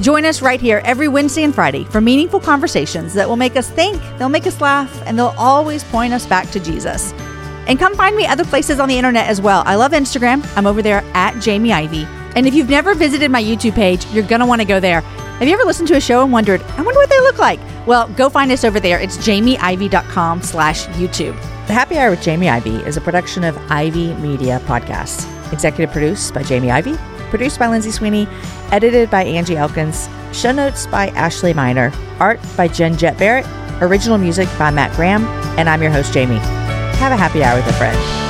Join 0.00 0.24
us 0.24 0.40
right 0.40 0.60
here 0.60 0.80
every 0.84 1.08
Wednesday 1.08 1.42
and 1.42 1.54
Friday 1.54 1.84
for 1.84 2.00
meaningful 2.00 2.40
conversations 2.40 3.12
that 3.14 3.28
will 3.28 3.36
make 3.36 3.56
us 3.56 3.68
think, 3.68 4.00
they'll 4.18 4.28
make 4.28 4.46
us 4.46 4.60
laugh, 4.60 5.02
and 5.06 5.18
they'll 5.18 5.34
always 5.36 5.84
point 5.84 6.12
us 6.12 6.26
back 6.26 6.50
to 6.52 6.60
Jesus. 6.60 7.12
And 7.66 7.78
come 7.78 7.94
find 7.94 8.16
me 8.16 8.26
other 8.26 8.44
places 8.44 8.80
on 8.80 8.88
the 8.88 8.96
internet 8.96 9.28
as 9.28 9.40
well. 9.40 9.62
I 9.66 9.74
love 9.74 9.92
Instagram. 9.92 10.44
I'm 10.56 10.66
over 10.66 10.80
there 10.80 11.04
at 11.14 11.38
Jamie 11.40 11.72
Ivy. 11.72 12.04
And 12.34 12.46
if 12.46 12.54
you've 12.54 12.70
never 12.70 12.94
visited 12.94 13.30
my 13.30 13.42
YouTube 13.42 13.74
page, 13.74 14.06
you're 14.06 14.26
going 14.26 14.40
to 14.40 14.46
want 14.46 14.60
to 14.60 14.66
go 14.66 14.80
there. 14.80 15.02
Have 15.02 15.48
you 15.48 15.54
ever 15.54 15.64
listened 15.64 15.88
to 15.88 15.96
a 15.96 16.00
show 16.00 16.22
and 16.22 16.32
wondered, 16.32 16.62
I 16.62 16.82
wonder 16.82 16.98
what 16.98 17.10
they 17.10 17.20
look 17.20 17.38
like? 17.38 17.60
Well, 17.90 18.06
go 18.10 18.28
find 18.28 18.52
us 18.52 18.62
over 18.62 18.78
there. 18.78 19.00
It's 19.00 19.18
jamieivy.com 19.18 20.42
slash 20.42 20.86
YouTube. 20.90 21.34
The 21.66 21.72
Happy 21.72 21.98
Hour 21.98 22.10
with 22.10 22.22
Jamie 22.22 22.48
Ivy 22.48 22.76
is 22.76 22.96
a 22.96 23.00
production 23.00 23.42
of 23.42 23.58
Ivy 23.68 24.14
Media 24.14 24.60
Podcasts. 24.66 25.26
Executive 25.52 25.90
produced 25.90 26.32
by 26.32 26.44
Jamie 26.44 26.70
Ivy, 26.70 26.94
produced 27.30 27.58
by 27.58 27.66
Lindsay 27.66 27.90
Sweeney, 27.90 28.28
edited 28.70 29.10
by 29.10 29.24
Angie 29.24 29.56
Elkins, 29.56 30.08
show 30.32 30.52
notes 30.52 30.86
by 30.86 31.08
Ashley 31.08 31.52
Miner, 31.52 31.92
art 32.20 32.38
by 32.56 32.68
Jen 32.68 32.96
Jet 32.96 33.18
Barrett, 33.18 33.44
original 33.82 34.18
music 34.18 34.48
by 34.56 34.70
Matt 34.70 34.94
Graham, 34.94 35.24
and 35.58 35.68
I'm 35.68 35.82
your 35.82 35.90
host, 35.90 36.12
Jamie. 36.12 36.38
Have 36.38 37.10
a 37.10 37.16
happy 37.16 37.42
hour 37.42 37.56
with 37.56 37.66
a 37.66 37.72
friend. 37.72 38.29